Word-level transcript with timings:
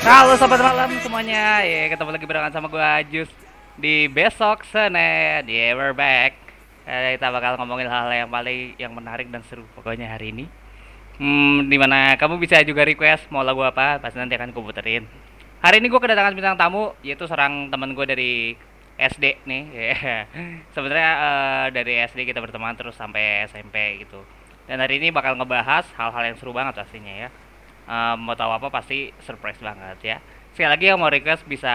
Halo 0.00 0.32
sobat 0.40 0.56
malam 0.64 0.88
semuanya, 1.04 1.60
ya 1.60 1.92
ketemu 1.92 2.16
lagi 2.16 2.24
barengan 2.24 2.56
sama 2.56 2.72
gue 2.72 2.80
Ajus 2.80 3.28
di 3.76 4.08
besok 4.08 4.64
Senin. 4.64 5.44
Yeah, 5.44 5.76
we're 5.76 5.92
back. 5.92 6.40
Eh, 6.88 7.20
kita 7.20 7.28
bakal 7.28 7.60
ngomongin 7.60 7.84
hal-hal 7.84 8.24
yang 8.24 8.32
paling 8.32 8.80
yang 8.80 8.96
menarik 8.96 9.28
dan 9.28 9.44
seru 9.44 9.68
pokoknya 9.76 10.08
hari 10.08 10.32
ini. 10.32 10.48
Hmm, 11.20 11.68
di 11.68 11.76
mana 11.76 12.16
kamu 12.16 12.40
bisa 12.40 12.64
juga 12.64 12.88
request 12.88 13.28
mau 13.28 13.44
lagu 13.44 13.60
apa, 13.60 14.00
pasti 14.00 14.16
nanti 14.16 14.40
akan 14.40 14.56
gue 14.56 14.62
puterin. 14.64 15.04
Hari 15.60 15.84
ini 15.84 15.92
gue 15.92 16.00
kedatangan 16.00 16.32
bintang 16.32 16.56
tamu, 16.56 16.96
yaitu 17.04 17.28
seorang 17.28 17.68
teman 17.68 17.92
gue 17.92 18.06
dari 18.08 18.32
SD 18.96 19.44
nih. 19.44 19.62
Yeah. 19.76 20.24
Sebenarnya 20.72 21.10
eh, 21.12 21.66
dari 21.76 21.94
SD 22.08 22.24
kita 22.24 22.40
berteman 22.40 22.72
terus 22.72 22.96
sampai 22.96 23.44
SMP 23.52 24.00
gitu. 24.00 24.24
Dan 24.64 24.80
hari 24.80 24.96
ini 24.96 25.12
bakal 25.12 25.36
ngebahas 25.36 25.84
hal-hal 25.92 26.24
yang 26.24 26.40
seru 26.40 26.56
banget 26.56 26.72
pastinya 26.80 27.12
ya. 27.12 27.49
Eh, 27.88 28.14
mau 28.20 28.36
tahu 28.38 28.50
apa 28.54 28.68
pasti 28.70 29.10
surprise 29.24 29.58
banget 29.58 29.98
ya. 30.04 30.16
Sekali 30.54 30.70
lagi 30.70 30.84
yang 30.90 30.98
mau 31.00 31.10
request 31.10 31.42
bisa 31.48 31.74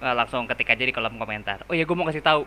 eh, 0.00 0.14
langsung 0.16 0.48
ketik 0.48 0.72
aja 0.72 0.84
di 0.86 0.94
kolom 0.94 1.20
komentar. 1.20 1.66
Oh 1.68 1.74
ya 1.76 1.84
gue 1.84 1.96
mau 1.96 2.06
kasih 2.08 2.24
tahu. 2.24 2.42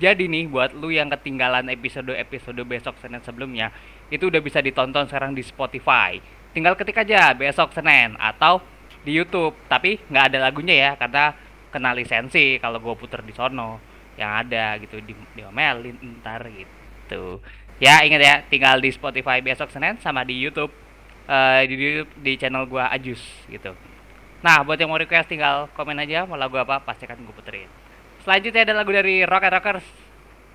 Jadi 0.00 0.30
nih 0.30 0.46
buat 0.46 0.70
lu 0.72 0.94
yang 0.94 1.10
ketinggalan 1.10 1.66
episode-episode 1.66 2.62
besok 2.62 2.94
Senin 3.02 3.20
sebelumnya 3.26 3.74
itu 4.08 4.30
udah 4.30 4.38
bisa 4.40 4.62
ditonton 4.62 5.10
sekarang 5.10 5.34
di 5.34 5.42
Spotify. 5.42 6.16
Tinggal 6.54 6.78
ketik 6.78 6.96
aja 7.02 7.34
besok 7.34 7.74
Senin 7.74 8.16
atau 8.16 8.62
di 9.04 9.12
YouTube. 9.12 9.52
Tapi 9.68 10.00
nggak 10.08 10.24
ada 10.32 10.38
lagunya 10.48 10.74
ya 10.78 10.90
karena 10.96 11.34
kena 11.74 11.92
lisensi 11.92 12.56
kalau 12.62 12.80
gue 12.80 12.94
puter 12.96 13.22
di 13.22 13.34
sono 13.34 13.78
yang 14.18 14.40
ada 14.46 14.78
gitu 14.80 14.98
di 15.04 15.12
diomelin 15.36 15.96
ntar 16.20 16.48
gitu. 16.48 17.44
Ya 17.80 18.00
ingat 18.04 18.20
ya 18.24 18.34
tinggal 18.48 18.80
di 18.80 18.88
Spotify 18.88 19.44
besok 19.44 19.68
Senin 19.68 20.00
sama 20.00 20.24
di 20.24 20.36
YouTube 20.36 20.72
eh, 21.30 21.60
di, 21.70 21.74
YouTube 21.78 22.12
di 22.18 22.32
channel 22.34 22.66
gua 22.66 22.90
Ajus 22.90 23.22
gitu. 23.46 23.70
Nah, 24.40 24.64
buat 24.64 24.80
yang 24.80 24.88
mau 24.88 24.96
request 24.96 25.28
tinggal 25.28 25.68
komen 25.76 26.00
aja 26.00 26.24
mau 26.24 26.34
lagu 26.34 26.56
apa 26.56 26.80
pasti 26.80 27.04
akan 27.04 27.28
gue 27.28 27.34
puterin. 27.36 27.68
Selanjutnya 28.24 28.64
ada 28.64 28.74
lagu 28.80 28.88
dari 28.88 29.20
Rock 29.28 29.44
and 29.44 29.54
Rockers 29.56 29.86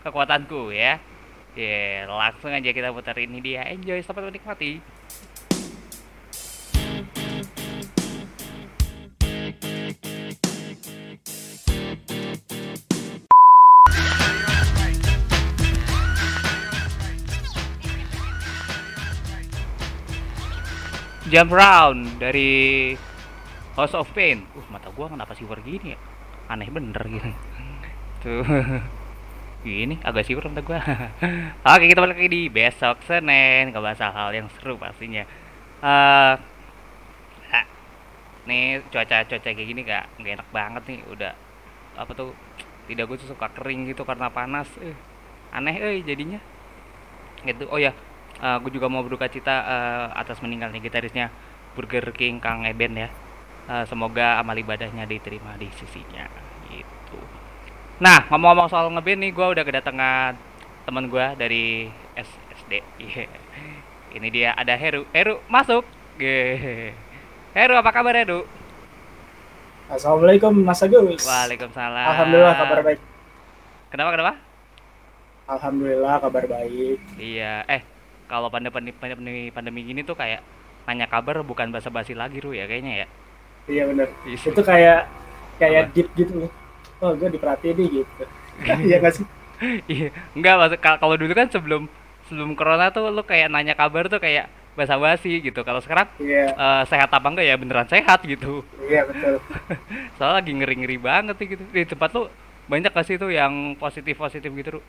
kekuatanku 0.02 0.74
ya. 0.74 0.98
Ya, 1.56 2.04
langsung 2.10 2.52
aja 2.52 2.70
kita 2.74 2.90
puterin 2.92 3.32
ini 3.32 3.40
dia. 3.40 3.62
Enjoy 3.70 4.02
selamat 4.02 4.34
menikmati. 4.34 4.82
Jump 21.26 21.58
Round 21.58 22.22
dari 22.22 22.94
House 23.74 23.98
of 23.98 24.06
Pain. 24.14 24.46
Uh, 24.54 24.62
mata 24.70 24.94
gua 24.94 25.10
kenapa 25.10 25.34
siwer 25.34 25.58
gini 25.66 25.98
ya? 25.98 26.00
Aneh 26.54 26.70
bener 26.70 27.02
gitu. 27.02 27.30
Tuh. 28.22 28.46
Gini, 29.66 29.98
agak 30.06 30.30
siwer 30.30 30.46
mata 30.46 30.62
gua. 30.62 30.78
Oke, 31.74 31.90
kita 31.90 31.98
balik 32.06 32.22
lagi 32.22 32.30
di 32.30 32.46
besok 32.46 33.02
Senin. 33.10 33.74
Ngebahas 33.74 34.06
hal-hal 34.06 34.38
yang 34.38 34.48
seru 34.54 34.78
pastinya. 34.78 35.26
Eh 35.82 36.38
ah, 37.50 37.66
nih 38.46 38.86
cuaca-cuaca 38.94 39.50
kayak 39.50 39.66
gini 39.66 39.82
gak, 39.82 40.06
nggak 40.22 40.34
enak 40.38 40.50
banget 40.54 40.84
nih. 40.94 41.00
Udah 41.10 41.34
apa 41.98 42.12
tuh? 42.14 42.38
Tidak 42.86 43.02
gue 43.10 43.18
suka 43.26 43.50
kering 43.50 43.90
gitu 43.90 44.06
karena 44.06 44.30
panas. 44.30 44.70
Eh, 44.78 44.94
aneh 45.50 45.74
eh 45.74 46.06
jadinya. 46.06 46.38
Gitu. 47.42 47.66
Oh 47.66 47.82
ya, 47.82 47.98
Eh, 48.36 48.58
gue 48.60 48.72
juga 48.76 48.92
mau 48.92 49.00
berduka 49.00 49.32
cita 49.32 49.64
eh, 49.64 50.08
atas 50.20 50.44
meninggalnya 50.44 50.84
gitarisnya 50.84 51.32
Burger 51.72 52.12
King 52.12 52.44
Kang 52.44 52.68
Eben 52.68 53.00
ya. 53.00 53.08
Eh, 53.66 53.86
semoga 53.88 54.38
amal 54.44 54.60
ibadahnya 54.60 55.08
diterima 55.08 55.56
di 55.56 55.72
sisinya 55.72 56.28
gitu. 56.68 57.20
Nah, 58.04 58.28
ngomong-ngomong 58.28 58.68
soal 58.68 58.92
ngeband 58.92 59.24
nih, 59.24 59.32
gue 59.32 59.46
udah 59.56 59.64
kedatangan 59.64 60.36
teman 60.84 61.08
gue 61.08 61.26
dari 61.40 61.88
SSD. 62.20 62.84
Iya. 63.00 63.26
Ini 64.16 64.28
dia 64.32 64.50
ada 64.56 64.76
Heru. 64.76 65.08
Heru 65.16 65.40
masuk. 65.48 65.88
Ye. 66.20 66.92
Heru 67.56 67.76
apa 67.80 67.92
kabar 67.96 68.16
Heru? 68.16 68.44
Assalamualaikum 69.88 70.52
Mas 70.60 70.84
Agus. 70.84 71.24
Waalaikumsalam. 71.24 72.08
Alhamdulillah 72.12 72.56
kabar 72.60 72.80
baik. 72.84 73.00
Kenapa 73.92 74.10
kenapa? 74.12 74.34
Alhamdulillah 75.46 76.14
kabar 76.20 76.44
baik. 76.52 77.00
Iya. 77.16 77.64
Eh, 77.70 77.95
kalau 78.30 78.48
pandemi 78.54 78.92
pandemi 78.94 79.50
pandemi 79.52 79.82
gini 79.86 80.02
tuh 80.06 80.16
kayak 80.18 80.42
nanya 80.86 81.08
kabar 81.10 81.42
bukan 81.42 81.70
basa-basi 81.74 82.14
lagi 82.14 82.38
Ru 82.42 82.54
ya 82.54 82.66
kayaknya 82.70 83.06
ya. 83.06 83.08
Iya 83.66 83.84
benar. 83.90 84.08
Iya. 84.26 84.38
Itu 84.52 84.62
kayak 84.62 85.00
kayak 85.58 85.84
Apa? 85.88 85.92
deep 85.96 86.08
gitu 86.18 86.34
loh. 86.46 86.52
Oh 87.02 87.12
gue 87.18 87.30
diperhatiin 87.34 87.76
nih 87.80 87.88
gitu. 88.02 88.24
Iya 88.88 88.96
nggak 89.04 89.14
sih? 89.20 89.26
Iya, 89.88 90.10
enggak 90.36 90.54
maksud 90.60 90.80
kal- 90.84 91.00
kalau 91.00 91.16
dulu 91.16 91.32
kan 91.32 91.48
sebelum 91.52 91.88
sebelum 92.28 92.56
corona 92.60 92.92
tuh 92.92 93.08
lu 93.12 93.24
kayak 93.24 93.48
nanya 93.52 93.76
kabar 93.76 94.08
tuh 94.12 94.20
kayak 94.20 94.48
basa-basi 94.76 95.40
gitu. 95.44 95.64
Kalau 95.64 95.80
sekarang 95.84 96.08
Iya 96.20 96.56
eh, 96.56 96.84
sehat 96.92 97.10
apa 97.12 97.28
enggak 97.28 97.48
ya 97.48 97.56
beneran 97.60 97.88
sehat 97.88 98.20
gitu. 98.24 98.64
iya 98.80 99.08
betul. 99.08 99.40
Soalnya 100.16 100.36
lagi 100.44 100.52
ngeri-ngeri 100.56 100.98
banget 101.00 101.36
gitu. 101.40 101.64
Di 101.72 101.84
tempat 101.88 102.10
lu 102.16 102.28
banyak 102.66 102.92
gak 102.92 103.06
sih 103.06 103.16
tuh 103.22 103.30
yang 103.30 103.78
positif-positif 103.78 104.50
gitu, 104.50 104.70
Ru? 104.80 104.82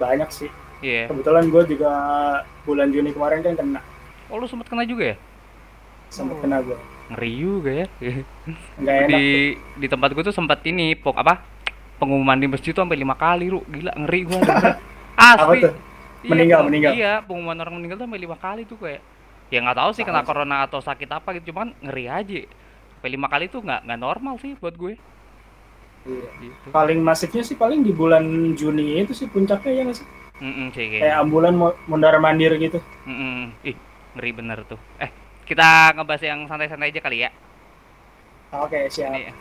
Banyak 0.00 0.28
sih. 0.32 0.50
Iya. 0.78 1.08
Kebetulan 1.08 1.44
gue 1.46 1.62
juga 1.68 1.92
bulan 2.62 2.88
Juni 2.90 3.10
kemarin 3.10 3.40
kan 3.40 3.54
kena 3.54 3.80
Oh, 4.26 4.36
lu 4.36 4.44
sempet 4.44 4.66
kena 4.66 4.82
juga 4.82 5.14
ya? 5.14 5.16
sempet 6.08 6.36
Oh. 6.36 6.40
kena 6.40 6.58
gue. 6.60 6.76
Ngeri 7.06 7.30
juga 7.32 7.70
ya. 7.72 7.86
Nggak 8.80 8.96
enak. 9.00 9.08
di 9.08 9.24
di 9.76 9.86
tempat 9.86 10.10
gua 10.10 10.22
tuh 10.22 10.34
sempat 10.34 10.58
ini 10.64 10.92
pok 10.92 11.14
apa? 11.16 11.38
Pengumuman 11.96 12.34
di 12.34 12.46
masjid 12.46 12.70
tuh 12.70 12.82
sampai 12.82 12.94
lima 12.94 13.14
kali, 13.14 13.46
Ru. 13.46 13.62
Gila, 13.64 13.94
ngeri 13.96 14.20
denger. 14.22 14.64
Asli. 15.16 15.40
Apa 15.40 15.54
tuh? 15.62 15.74
Iya, 16.18 16.28
Meninggal, 16.28 16.58
peng- 16.58 16.66
meninggal. 16.68 16.90
Iya, 16.92 17.12
pengumuman 17.22 17.56
orang 17.56 17.74
meninggal 17.74 17.96
tuh 17.96 18.04
sampai 18.04 18.20
lima 18.20 18.36
kali 18.36 18.62
tuh 18.64 18.76
kayak. 18.76 19.00
Ya 19.46 19.62
nggak 19.62 19.78
tahu 19.78 19.90
sih 19.94 20.02
kena 20.02 20.20
Sama 20.20 20.22
sih. 20.22 20.28
corona 20.28 20.56
atau 20.62 20.80
sakit 20.80 21.08
apa 21.08 21.28
gitu, 21.32 21.54
cuman 21.54 21.70
ngeri 21.80 22.04
aja. 22.04 22.40
Sampai 22.92 23.08
lima 23.08 23.26
kali 23.26 23.46
tuh 23.46 23.62
nggak 23.62 23.80
nggak 23.86 24.00
normal 24.02 24.34
sih 24.36 24.52
buat 24.54 24.74
gue. 24.74 24.98
Iya. 26.04 26.28
Gitu. 26.38 26.66
Paling 26.68 26.98
masifnya 27.00 27.42
sih 27.42 27.54
paling 27.54 27.80
di 27.80 27.90
bulan 27.90 28.26
Juni 28.52 28.98
itu 29.00 29.14
sih 29.14 29.26
puncaknya 29.26 29.70
ya 29.72 29.82
nggak 29.86 29.96
sih? 29.96 30.06
Mm 30.36 30.68
sih 30.76 30.86
Kayak 31.00 31.16
kayaknya. 31.16 31.20
ambulan 31.22 31.54
mau- 31.56 31.76
mondar 31.88 32.14
mandir 32.20 32.52
gitu. 32.60 32.78
Mm-mm. 33.08 33.56
Ih, 33.64 33.76
ngeri 34.14 34.30
bener 34.36 34.58
tuh. 34.68 34.76
Eh, 35.00 35.08
kita 35.48 35.96
ngebahas 35.96 36.22
yang 36.28 36.40
santai-santai 36.44 36.92
aja 36.92 37.00
kali 37.00 37.24
ya. 37.24 37.30
Oke 38.52 38.88
siap. 38.88 39.10
Nih, 39.12 39.32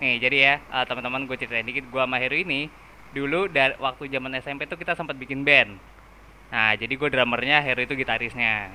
nih 0.00 0.14
jadi 0.22 0.36
ya 0.36 0.54
eh, 0.62 0.84
teman-teman 0.88 1.26
gue 1.28 1.36
ceritain 1.36 1.66
dikit 1.66 1.84
gue 1.90 2.02
sama 2.02 2.16
Heru 2.18 2.36
ini 2.38 2.70
dulu 3.14 3.46
dari 3.46 3.74
waktu 3.78 4.10
zaman 4.10 4.34
SMP 4.42 4.66
tuh 4.66 4.78
kita 4.78 4.94
sempat 4.94 5.14
bikin 5.18 5.42
band. 5.42 5.78
Nah 6.50 6.74
jadi 6.78 6.90
gue 6.94 7.08
drummernya, 7.10 7.58
Heru 7.62 7.82
itu 7.86 7.94
gitarisnya. 7.94 8.70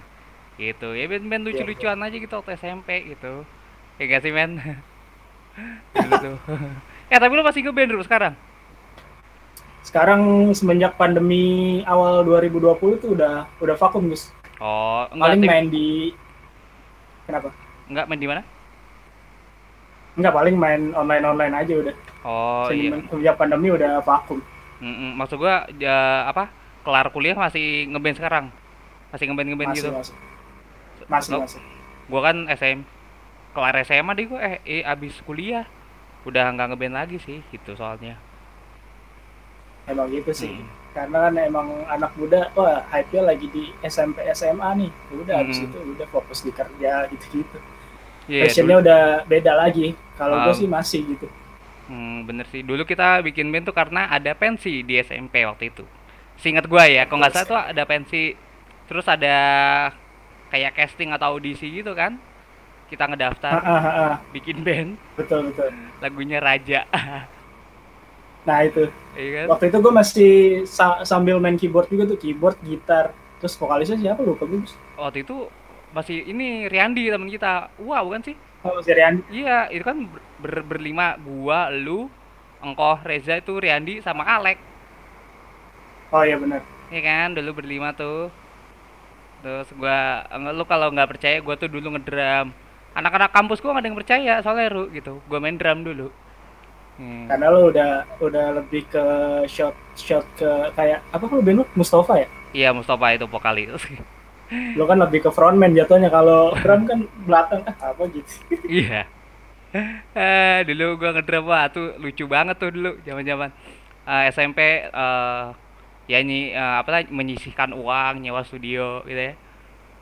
Gitu 0.59 0.91
ya 0.95 1.07
band-band 1.07 1.43
lucu-lucuan 1.47 1.99
aja 2.03 2.15
gitu 2.19 2.33
waktu 2.35 2.51
SMP 2.59 2.89
gitu. 3.15 3.43
Ya 3.99 4.03
gak 4.07 4.21
sih 4.23 4.31
men? 4.31 4.59
tuh. 6.23 6.37
ya 7.11 7.17
tapi 7.23 7.33
lu 7.35 7.43
masih 7.43 7.63
ngeband 7.63 7.91
dulu 7.95 8.03
sekarang? 8.03 8.33
Sekarang 9.89 10.53
semenjak 10.53 11.01
pandemi 11.01 11.81
awal 11.81 12.21
2020 12.21 13.01
tuh 13.01 13.17
udah 13.17 13.49
udah 13.57 13.75
vakum 13.75 14.05
guys. 14.05 14.29
Oh 14.61 15.09
enggak 15.09 15.25
Paling 15.25 15.41
tim- 15.41 15.49
main 15.49 15.65
di 15.67 15.87
kenapa? 17.25 17.49
enggak 17.89 18.05
main 18.05 18.21
di 18.21 18.29
mana? 18.29 18.41
Enggak 20.13 20.33
paling 20.35 20.55
main 20.55 20.81
online 20.93 21.25
online 21.25 21.53
aja 21.57 21.73
udah. 21.73 21.95
Oh 22.21 22.69
iya. 22.69 22.93
Semenjak 22.93 23.09
semenjak 23.09 23.35
pandemi 23.35 23.67
udah 23.73 23.97
vakum. 24.05 24.37
Mm-mm. 24.77 25.17
Maksud 25.17 25.41
gua 25.41 25.65
ya, 25.73 26.29
apa? 26.29 26.53
Kelar 26.85 27.09
kuliah 27.09 27.33
masih 27.33 27.89
ngeband 27.89 28.15
sekarang? 28.15 28.45
Masih 29.09 29.25
ngeband 29.25 29.47
ngeband 29.49 29.69
Masih 29.73 29.81
gitu? 29.81 29.89
masih. 29.89 30.15
Masih 31.09 31.29
Nope. 31.33 31.43
masih. 31.49 31.61
gua 32.05 32.21
kan 32.23 32.37
SM 32.47 32.79
kelar 33.49 33.75
SMA 33.81 34.13
deh 34.13 34.25
gua 34.27 34.39
eh, 34.39 34.57
eh 34.61 34.81
abis 34.83 35.17
kuliah 35.25 35.65
udah 36.23 36.53
nggak 36.53 36.67
ngeband 36.69 36.93
lagi 36.93 37.17
sih 37.17 37.41
gitu 37.49 37.73
soalnya 37.73 38.17
Emang 39.89 40.07
gitu 40.07 40.29
sih. 40.31 40.53
Hmm. 40.53 40.69
Karena 40.89 41.29
kan 41.29 41.33
emang 41.35 41.67
anak 41.85 42.13
muda 42.13 42.49
wah 42.53 42.85
hype-nya 42.87 43.25
lagi 43.25 43.49
di 43.49 43.73
SMP 43.81 44.21
SMA 44.31 44.69
nih. 44.77 44.91
Udah 45.11 45.41
Hmm. 45.41 45.51
itu 45.51 45.77
udah 45.89 46.07
fokus 46.07 46.39
di 46.41 46.51
kerja 46.51 47.09
gitu-gitu. 47.09 47.57
Iya 48.25 48.45
Passionnya 48.45 48.77
dulu- 48.77 48.83
udah 48.85 49.01
beda 49.25 49.53
lagi. 49.57 49.87
Kalau 50.13 50.35
gue 50.45 50.53
Um, 50.53 50.59
sih 50.59 50.67
masih 50.67 51.01
gitu. 51.07 51.27
hmm, 51.87 52.17
bener 52.23 52.45
sih 52.45 52.61
dulu 52.61 52.85
kita 52.85 53.23
bikin 53.23 53.49
band 53.49 53.65
tuh 53.65 53.73
karena 53.73 54.05
ada 54.07 54.29
pensi 54.37 54.85
di 54.85 54.93
SMP 54.95 55.41
waktu 55.41 55.73
itu 55.73 55.81
Seingat 56.37 56.69
gua 56.69 56.85
ya 56.85 57.09
kalau 57.09 57.17
nggak 57.19 57.33
salah 57.33 57.47
tuh 57.49 57.59
ada 57.73 57.83
pensi 57.83 58.37
terus 58.85 59.09
ada 59.09 59.35
kayak 60.49 60.77
casting 60.77 61.09
atau 61.09 61.33
audisi 61.33 61.65
gitu 61.71 61.97
kan 61.97 62.21
kita 62.89 63.09
ngedaftar 63.09 63.57
ah, 63.57 63.69
ah, 63.69 63.85
ah. 63.89 64.13
bikin 64.29 64.61
band 64.61 65.01
Betul 65.17 65.49
betul. 65.49 65.73
lagunya 65.97 66.37
Raja 66.37 66.85
Nah 68.49 68.59
itu. 68.65 68.83
iya 69.13 69.45
kan 69.45 69.45
Waktu 69.53 69.63
itu 69.69 69.77
gue 69.85 69.93
masih 69.93 70.33
sa- 70.65 71.01
sambil 71.05 71.37
main 71.37 71.53
keyboard 71.61 71.87
juga 71.93 72.09
tuh 72.09 72.17
keyboard, 72.17 72.57
gitar. 72.65 73.13
Terus 73.39 73.53
vokalisnya 73.61 73.97
siapa 74.01 74.21
lupa 74.25 74.43
gue. 74.49 74.65
Waktu 74.97 75.17
itu 75.21 75.37
masih 75.93 76.17
ini 76.25 76.69
Riandi 76.69 77.09
teman 77.09 77.29
kita 77.29 77.69
wah 77.81 78.01
bukan 78.05 78.21
sih 78.25 78.35
Oh, 78.59 78.75
si 78.83 78.91
Rian. 78.91 79.23
Iya, 79.31 79.71
itu 79.71 79.87
kan 79.87 79.97
ber- 80.03 80.19
ber- 80.43 80.67
berlima, 80.67 81.15
gua, 81.23 81.71
lu, 81.71 82.11
engkoh, 82.59 82.99
Reza 83.07 83.39
itu 83.39 83.55
Riandi 83.55 84.03
sama 84.03 84.27
Alek. 84.27 84.59
Oh 86.11 86.23
iya 86.27 86.35
benar. 86.35 86.61
Iya 86.91 87.01
kan, 87.07 87.27
dulu 87.37 87.49
berlima 87.63 87.95
tuh. 87.95 88.27
Terus 89.39 89.67
gua, 89.79 90.27
lu 90.51 90.63
kalau 90.67 90.91
nggak 90.91 91.09
percaya, 91.15 91.37
gua 91.39 91.55
tuh 91.55 91.71
dulu 91.71 91.95
ngedrum. 91.95 92.51
Anak-anak 92.91 93.31
kampus 93.31 93.63
gua 93.63 93.71
nggak 93.77 93.83
ada 93.83 93.89
yang 93.89 93.99
percaya 93.99 94.33
soalnya 94.43 94.67
Ru 94.73 94.83
gitu. 94.91 95.23
Gua 95.31 95.39
main 95.39 95.55
drum 95.55 95.87
dulu. 95.87 96.11
Hmm. 96.99 97.31
Karena 97.31 97.47
lo 97.47 97.71
udah 97.71 98.03
udah 98.19 98.45
lebih 98.59 98.83
ke 98.91 99.03
shot 99.47 99.71
shot 99.95 100.27
ke 100.35 100.49
kayak 100.75 100.99
apa 101.15 101.23
band 101.31 101.63
lu 101.63 101.65
Mustafa 101.71 102.19
ya? 102.19 102.27
Iya, 102.51 102.69
Mustafa 102.75 103.15
itu 103.15 103.23
vokalis. 103.23 103.71
Lo 104.77 104.89
kan 104.89 104.97
lebih 104.97 105.21
ke 105.23 105.29
frontman 105.29 105.77
jatuhnya 105.77 106.09
kalau 106.09 106.51
drum 106.57 106.81
kan 106.89 107.05
belakang 107.23 107.61
ah, 107.69 107.93
apa 107.93 108.03
gitu. 108.11 108.33
Iya. 108.67 109.05
Eh, 110.17 110.65
dulu 110.65 110.97
gua 110.97 111.13
ngedrum 111.13 111.45
wah 111.45 111.69
tuh 111.69 111.93
lucu 112.01 112.25
banget 112.25 112.57
tuh 112.57 112.73
dulu 112.73 112.97
zaman-zaman 113.05 113.53
eh, 114.09 114.33
SMP 114.33 114.89
eh 114.89 115.45
ya 116.09 116.19
nyi 116.25 116.49
eh, 116.57 116.75
apa 116.81 116.89
lah 116.89 117.01
menyisihkan 117.13 117.77
uang 117.77 118.25
nyewa 118.25 118.41
studio 118.41 119.05
gitu 119.05 119.21
ya. 119.29 119.33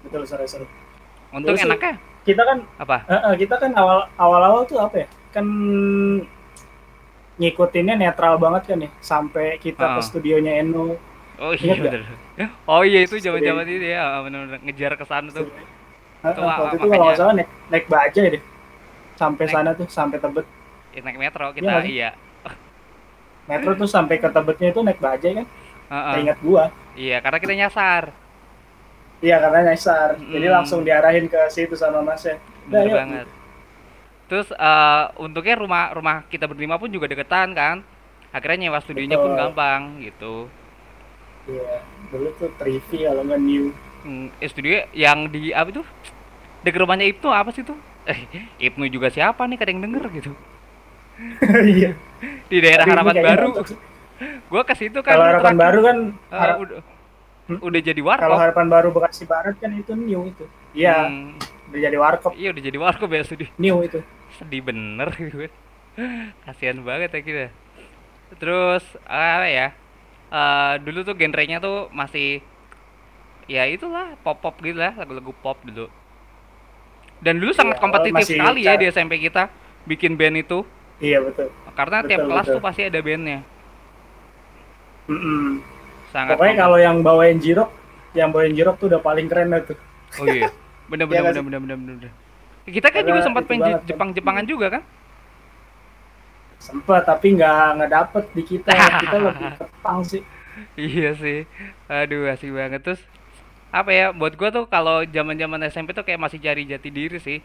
Betul 0.08 0.24
seru-seru. 0.24 0.64
Untung 1.36 1.54
Dulu 1.54 1.60
sih- 1.60 1.68
enaknya 1.68 1.94
Kita 2.24 2.42
kan 2.48 2.58
apa? 2.80 2.98
eh, 3.12 3.20
eh, 3.20 3.34
kita 3.38 3.56
kan 3.60 3.72
awal 3.76 4.08
awal-awal 4.16 4.64
tuh 4.64 4.80
apa 4.80 5.04
ya? 5.04 5.08
Kan 5.36 5.46
ngikutinnya 7.38 7.96
netral 7.96 8.36
banget 8.38 8.74
kan 8.74 8.80
ya 8.82 8.90
sampai 9.00 9.58
kita 9.58 9.84
ke 9.96 10.00
Ah. 10.02 10.06
studionya 10.06 10.58
Eno 10.58 10.98
Oh 11.38 11.54
iya 11.54 11.78
bener. 11.78 12.02
Oh 12.66 12.82
iya 12.82 13.06
itu 13.06 13.22
zaman-zaman 13.22 13.62
itu 13.70 13.94
ya 13.94 14.26
bener-bener 14.26 14.58
ngejar 14.66 14.98
ke 14.98 15.06
sana 15.06 15.30
tuh. 15.30 15.46
Eh, 15.46 16.34
Itu, 16.34 16.42
waktu 16.42 16.76
itu 16.76 16.88
kalau 16.90 17.14
salah 17.14 17.34
naik 17.38 17.50
naik 17.70 17.86
bajai 17.86 18.26
deh 18.34 18.44
sampai 19.14 19.46
Naik- 19.46 19.54
sana 19.54 19.70
tuh 19.78 19.86
sampai 19.86 20.18
tebet 20.18 20.46
Ya, 20.90 21.06
naik 21.06 21.18
metro 21.22 21.46
Iya 21.46 21.54
kita 21.54 21.72
sih? 21.86 21.94
iya. 21.94 22.10
metro 23.46 23.72
tuh 23.78 23.86
sampai 23.86 24.18
ke 24.18 24.28
tebetnya 24.28 24.68
itu 24.74 24.82
naik 24.82 24.98
bajai 24.98 25.32
kan 25.38 25.46
Heeh. 25.88 26.16
ingat 26.26 26.38
gua 26.42 26.74
Iya 26.98 27.22
karena 27.22 27.38
kita 27.38 27.54
nyasar. 27.54 28.04
iya 29.18 29.38
karena 29.38 29.60
nyasar 29.72 30.18
jadi 30.20 30.48
Mm. 30.50 30.56
langsung 30.58 30.82
diarahin 30.82 31.26
ke 31.26 31.38
situ 31.50 31.74
sama 31.74 32.02
masnya 32.02 32.42
Udah, 32.66 32.82
Bener 32.82 32.86
yuk. 32.90 32.98
banget. 32.98 33.28
Terus 34.28 34.48
eh 34.52 35.04
untungnya 35.18 35.56
rumah 35.56 35.84
rumah 35.96 36.16
kita 36.28 36.46
berlima 36.52 36.76
pun 36.76 36.92
juga 36.92 37.08
deketan 37.08 37.56
kan. 37.56 37.78
Akhirnya 38.36 38.68
nyewa 38.68 38.80
studionya 38.84 39.18
pun 39.18 39.32
Betul. 39.34 39.40
gampang 39.40 39.82
gitu. 40.04 40.36
iya 41.48 41.80
dulu 42.12 42.28
tuh 42.36 42.52
trivi 42.60 43.08
kalau 43.08 43.24
nggak 43.24 43.42
new 43.42 43.66
Hmm, 44.04 44.30
eh, 44.40 44.48
studio 44.48 44.84
yang 44.94 45.28
di 45.28 45.52
apa 45.52 45.72
tuh? 45.74 45.86
Dekat 46.64 46.80
rumahnya 46.84 47.08
Ibnu 47.08 47.30
apa 47.32 47.50
sih 47.52 47.64
tuh? 47.64 47.76
Eh, 48.06 48.20
Ibnu 48.62 48.88
juga 48.88 49.08
siapa 49.12 49.44
nih 49.48 49.58
kadang 49.60 49.80
denger 49.84 50.04
gitu. 50.14 50.32
iya 51.78 51.92
Di 52.48 52.58
daerah 52.62 52.86
Tapi 52.86 52.92
Harapan 52.94 53.16
Baru. 53.26 53.48
Gua 54.50 54.64
ke 54.66 54.74
situ 54.74 55.00
kan 55.06 55.14
kalau 55.14 55.26
harapan 55.30 55.56
baru 55.56 55.80
kan 55.84 55.98
harap- 56.32 56.60
udah 56.64 56.80
Hmm? 57.48 57.64
udah 57.64 57.80
jadi 57.80 58.02
kalau 58.18 58.36
warkop. 58.36 58.40
harapan 58.44 58.68
baru 58.68 58.88
bekasi 58.92 59.24
barat 59.24 59.56
kan 59.56 59.72
itu 59.72 59.96
new 59.96 60.28
itu 60.28 60.44
iya 60.76 61.08
Hmm, 61.08 61.40
udah 61.72 61.80
jadi 61.80 61.98
warkop 61.98 62.32
iya 62.36 62.52
udah 62.52 62.64
jadi 62.64 62.76
warkop 62.76 63.08
ya 63.08 63.24
studio. 63.24 63.48
new 63.56 63.78
itu 63.82 64.00
sedih 64.38 64.62
bener 64.68 65.10
gitu 65.20 65.38
kan. 65.48 65.54
Kasihan 66.46 66.80
banget 66.88 67.10
ya 67.16 67.22
kita. 67.28 67.46
Terus 68.42 68.84
apa 69.08 69.48
ya 69.50 69.68
eh, 70.32 70.74
dulu 70.86 71.00
tuh 71.08 71.16
genrenya 71.20 71.58
tuh 71.66 71.78
masih 72.00 72.44
ya 73.48 73.64
itulah 73.76 74.06
pop 74.24 74.38
pop 74.44 74.56
gitu 74.66 74.80
lah 74.84 74.94
lagu-lagu 75.00 75.32
pop 75.44 75.58
dulu. 75.68 75.88
Dan 77.18 77.42
dulu 77.42 77.52
sangat 77.54 77.78
Iya, 77.78 77.82
kompetitif 77.82 78.26
sekali 78.30 78.66
ya 78.70 78.74
di 78.78 78.86
SMP 78.90 79.18
kita 79.22 79.50
bikin 79.90 80.14
band 80.20 80.38
itu. 80.44 80.60
Iya 81.02 81.18
betul. 81.26 81.50
Karena 81.78 81.98
tiap 82.10 82.22
Betul, 82.22 82.30
kelas 82.30 82.48
betul. 82.48 82.54
tuh 82.54 82.62
pasti 82.66 82.82
ada 82.90 83.00
bandnya. 83.06 83.40
Mm-mm. 85.08 85.64
sangat 86.14 86.40
pokoknya 86.40 86.56
kalau 86.62 86.78
yang 86.80 86.98
bawain 87.06 87.38
jirok 87.44 87.70
yang 88.18 88.30
bawain 88.34 88.54
jirok 88.58 88.76
tuh 88.82 88.88
udah 88.92 89.02
paling 89.08 89.28
keren 89.32 89.50
lah 89.54 89.62
tuh. 89.68 89.78
Oh 90.20 90.28
iya. 90.28 90.50
Bener 90.92 91.06
Iya 91.12 91.20
bener 91.20 91.24
nggak 91.24 91.36
bener 91.36 91.42
sih? 91.42 91.46
bener 91.46 91.60
bener 91.64 91.78
bener 91.80 92.12
kita 92.68 92.88
kan 92.92 93.02
Karena 93.02 93.10
juga 93.16 93.20
sempat 93.24 93.44
main 93.48 93.62
banget 93.64 93.80
kan. 93.80 93.88
Jepang 93.88 94.10
Jepangan 94.12 94.46
juga 94.46 94.68
kan? 94.68 94.84
Sempet 96.60 97.02
tapi 97.08 97.28
nggak 97.40 97.64
nggak 97.80 97.92
dapet 97.92 98.24
di 98.36 98.44
kita. 98.44 98.70
Kita 99.04 99.18
lebih 99.24 99.50
ke 99.56 99.66
punk 99.80 100.02
sih. 100.04 100.24
Iya 100.76 101.14
sih. 101.16 101.46
Aduh, 101.88 102.28
asik 102.28 102.52
banget. 102.52 102.82
Terus 102.84 103.02
apa 103.72 103.92
ya 103.94 104.06
buat 104.12 104.34
gua 104.36 104.50
tuh 104.50 104.66
kalau 104.68 105.06
zaman-zaman 105.06 105.64
SMP 105.70 105.94
tuh 105.94 106.04
kayak 106.04 106.20
masih 106.20 106.42
cari 106.44 106.68
jati 106.68 106.90
diri 106.92 107.20
sih. 107.22 107.40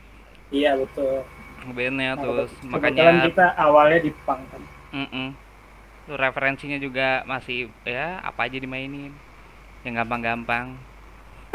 Iya 0.51 0.75
betul. 0.75 1.23
Bandnya 1.63 2.19
Nah, 2.19 2.23
terus 2.25 2.51
makanya 2.67 3.31
kita 3.31 3.47
awalnya 3.55 3.99
di 4.03 4.11
punk 4.27 4.43
kan. 4.51 4.63
Mm 4.91 5.31
tuh 6.03 6.19
referensinya 6.19 6.83
juga 6.83 7.23
masih 7.31 7.71
ya 7.87 8.19
apa 8.27 8.51
aja 8.51 8.59
dimainin. 8.59 9.15
Yang 9.87 9.95
gampang-gampang. 10.03 10.75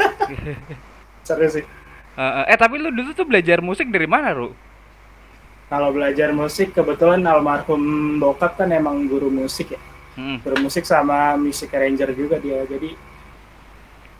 Seru 1.28 1.44
sih 1.52 1.64
Eh, 2.18 2.44
eh, 2.52 2.58
tapi 2.62 2.74
lu 2.82 2.90
dulu 2.98 3.10
tuh 3.18 3.26
belajar 3.30 3.58
musik 3.68 3.86
dari 3.94 4.08
mana 4.14 4.28
Ru? 4.38 4.48
kalau 5.72 5.88
belajar 5.96 6.28
musik 6.40 6.68
kebetulan 6.76 7.20
almarhum 7.32 7.82
bokap 8.22 8.52
kan 8.58 8.68
emang 8.80 8.96
guru 9.10 9.28
musik 9.40 9.68
ya. 9.76 9.80
Mm, 10.18 10.38
guru 10.44 10.56
musik 10.66 10.84
sama 10.92 11.18
music 11.44 11.70
arranger 11.76 12.10
juga 12.20 12.36
dia. 12.44 12.60
Jadi 12.72 12.90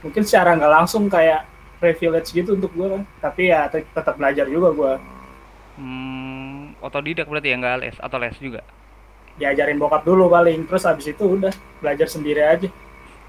mungkin 0.04 0.22
secara 0.26 0.50
nggak 0.58 0.72
langsung 0.76 1.04
kayak 1.14 1.40
privilege 1.82 2.28
gitu 2.34 2.50
untuk 2.58 2.70
gue 2.78 2.86
kan. 2.94 3.02
Tapi 3.24 3.42
ya 3.52 3.60
tet- 3.72 3.90
tetap 3.96 4.14
belajar 4.18 4.46
juga 4.54 4.68
gue 4.78 4.92
hmm, 5.78 6.76
otodidak 6.86 7.26
berarti 7.30 7.48
ya 7.52 7.56
nggak 7.60 7.76
les 7.82 7.96
atau 8.06 8.18
les 8.20 8.36
juga? 8.44 8.60
diajarin 9.40 9.78
bokap 9.82 10.02
dulu 10.08 10.24
paling. 10.34 10.66
Terus 10.68 10.84
abis 10.90 11.06
itu 11.14 11.24
udah 11.36 11.52
belajar 11.82 12.08
sendiri 12.10 12.42
aja 12.44 12.68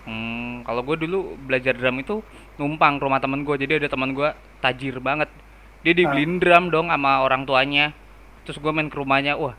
Hmm, 0.09 0.65
kalau 0.65 0.81
gue 0.81 1.05
dulu 1.05 1.37
belajar 1.45 1.77
drum 1.77 2.01
itu 2.01 2.25
numpang 2.57 2.97
ke 2.97 3.05
rumah 3.05 3.21
temen 3.21 3.45
gue, 3.45 3.55
jadi 3.61 3.77
ada 3.77 3.93
teman 3.93 4.17
gue 4.17 4.33
tajir 4.57 4.97
banget. 4.97 5.29
Dia 5.85 5.93
dibeliin 5.93 6.41
drum 6.41 6.73
dong 6.73 6.89
sama 6.89 7.21
orang 7.21 7.45
tuanya. 7.45 7.93
Terus 8.41 8.57
gue 8.57 8.71
main 8.73 8.89
ke 8.89 8.97
rumahnya, 8.97 9.37
wah, 9.37 9.53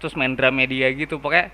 terus 0.00 0.16
main 0.16 0.32
drumnya 0.32 0.64
dia 0.64 0.88
gitu. 0.96 1.20
Pokoknya 1.20 1.52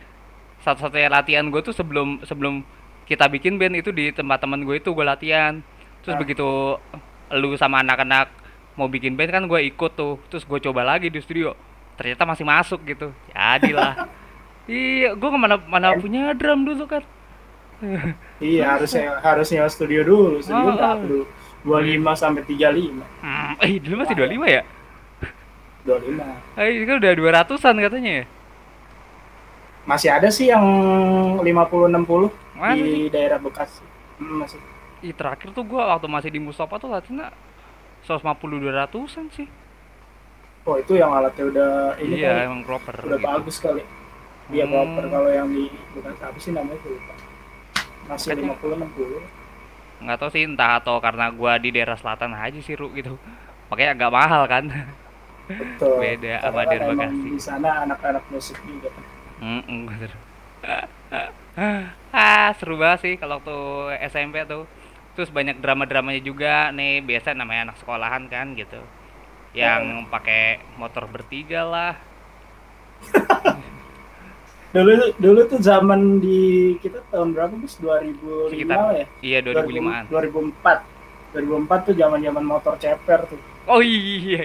satu-satunya 0.63 1.11
latihan 1.11 1.51
gue 1.51 1.59
tuh 1.59 1.75
sebelum 1.75 2.23
sebelum 2.23 2.63
kita 3.11 3.27
bikin 3.27 3.59
band 3.59 3.83
itu 3.83 3.91
di 3.91 4.15
tempat 4.15 4.47
temen 4.47 4.63
gue 4.63 4.79
itu 4.79 4.95
gue 4.95 5.03
latihan. 5.03 5.59
Terus 6.07 6.15
Ah. 6.15 6.21
begitu 6.23 6.47
lu 7.35 7.59
sama 7.59 7.83
anak-anak 7.83 8.31
mau 8.79 8.87
bikin 8.87 9.19
band 9.19 9.35
kan 9.35 9.43
gue 9.51 9.61
ikut 9.67 9.93
tuh. 9.99 10.23
Terus 10.31 10.47
gue 10.47 10.59
coba 10.71 10.87
lagi 10.87 11.11
di 11.11 11.19
studio. 11.19 11.59
Ternyata 11.99 12.23
masih 12.23 12.47
masuk 12.47 12.79
gitu. 12.87 13.11
Jadilah. 13.35 14.07
iya, 14.71 15.19
gue 15.19 15.29
ke 15.35 15.39
mana 15.39 15.59
mana 15.67 15.99
punya 15.99 16.31
drum 16.31 16.63
dulu 16.63 16.87
kan. 16.87 17.03
Iya 18.41 18.63
harusnya 18.77 19.21
harusnya 19.21 19.63
studio 19.69 20.01
dulu 20.03 20.41
studio 20.41 20.73
Oh, 20.73 20.77
oh. 20.77 20.97
dulu 21.03 21.23
25 21.67 22.15
sampai 22.15 22.43
35 22.47 23.03
Hmm, 23.23 23.53
eh 23.59 23.77
dulu 23.83 23.95
masih 24.03 24.15
25 24.15 24.47
ya? 24.49 24.63
25 25.87 26.59
Eh, 26.59 26.69
ini 26.77 26.85
kan 26.89 26.97
udah 26.99 27.13
200-an 27.15 27.77
katanya 27.79 28.13
ya? 28.23 28.25
masih 29.87 30.11
ada 30.11 30.29
sih 30.35 30.51
yang 30.51 30.65
50 31.41 31.87
60 31.87 32.31
Mana 32.59 32.75
di 32.75 33.07
sih? 33.07 33.11
daerah 33.13 33.39
Bekasi 33.39 33.85
Hmm, 34.17 34.41
masih 34.43 34.59
Ih, 35.05 35.13
terakhir 35.13 35.53
tuh 35.53 35.61
gua 35.63 35.93
waktu 35.93 36.09
masih 36.09 36.31
di 36.33 36.41
Mustafa 36.41 36.81
tuh 36.81 36.89
latihannya 36.89 37.29
150 38.03 38.59
200-an 38.65 39.27
sih. 39.31 39.47
oh 40.67 40.77
itu 40.77 40.99
yang 40.99 41.15
alatnya 41.15 41.45
udah 41.47 41.71
ini 42.03 42.17
iya, 42.19 42.31
kali, 42.35 42.41
emang 42.51 42.63
proper 42.67 42.95
udah 43.07 43.19
gitu. 43.19 43.27
bagus 43.29 43.57
kali 43.63 43.83
dia 44.51 44.65
Hmm. 44.67 44.73
proper 44.75 45.05
kalau 45.11 45.31
yang 45.31 45.49
di 45.51 45.65
Bekasi 45.95 46.23
apa 46.23 46.39
sih 46.39 46.53
namanya 46.55 46.79
tuh 46.83 46.91
lupa 46.95 47.15
masih 48.09 48.31
Makanya- 48.33 48.57
50 48.57 48.75
60 48.79 49.21
Nggak 49.97 50.17
tahu 50.21 50.31
sih 50.31 50.43
entah 50.45 50.77
atau 50.77 51.01
karena 51.01 51.33
gua 51.33 51.57
di 51.57 51.73
daerah 51.73 51.97
selatan 51.97 52.37
aja 52.37 52.61
sih, 52.61 52.77
Ru 52.77 52.93
gitu. 52.93 53.17
Makanya 53.69 53.91
agak 53.97 54.11
mahal 54.13 54.43
kan. 54.47 54.65
betul 55.47 55.97
Beda 56.03 56.43
Karena 56.43 56.53
sama 56.53 56.63
di 56.69 56.77
Bekasi. 56.83 57.29
di 57.33 57.41
sana 57.41 57.71
anak-anak 57.87 58.25
musik 58.29 58.59
juga 58.63 58.91
Mm-mm, 59.37 59.87
bener. 59.87 60.13
ah, 62.13 62.49
seru 62.57 62.77
banget 62.77 62.99
sih 63.05 63.15
kalau 63.17 63.39
waktu 63.41 63.57
SMP 64.09 64.45
tuh. 64.45 64.65
Terus 65.17 65.33
banyak 65.33 65.61
drama-dramanya 65.61 66.21
juga 66.21 66.69
nih, 66.73 67.01
biasa 67.01 67.33
namanya 67.33 67.73
anak 67.73 67.77
sekolahan 67.81 68.29
kan 68.29 68.53
gitu. 68.53 68.81
Yang 69.57 70.05
pakai 70.09 70.61
motor 70.77 71.09
bertiga 71.09 71.65
lah. 71.65 71.95
dulu 74.77 74.93
dulu 75.17 75.41
tuh 75.47 75.59
zaman 75.59 76.01
di 76.19 76.41
kita 76.79 77.01
tahun 77.09 77.33
berapa 77.33 77.55
bos 77.55 77.77
2005 77.79 78.51
Sekitar 78.51 78.79
ya 78.93 79.07
iya 79.21 79.39
2005-an. 79.41 80.05
2004 80.11 81.33
2004 81.33 81.87
tuh 81.87 81.95
zaman 81.95 82.19
zaman 82.21 82.45
motor 82.45 82.73
ceper 82.77 83.21
tuh 83.27 83.41
Oh 83.67 83.81
iya 83.81 83.99
iya 84.17 84.43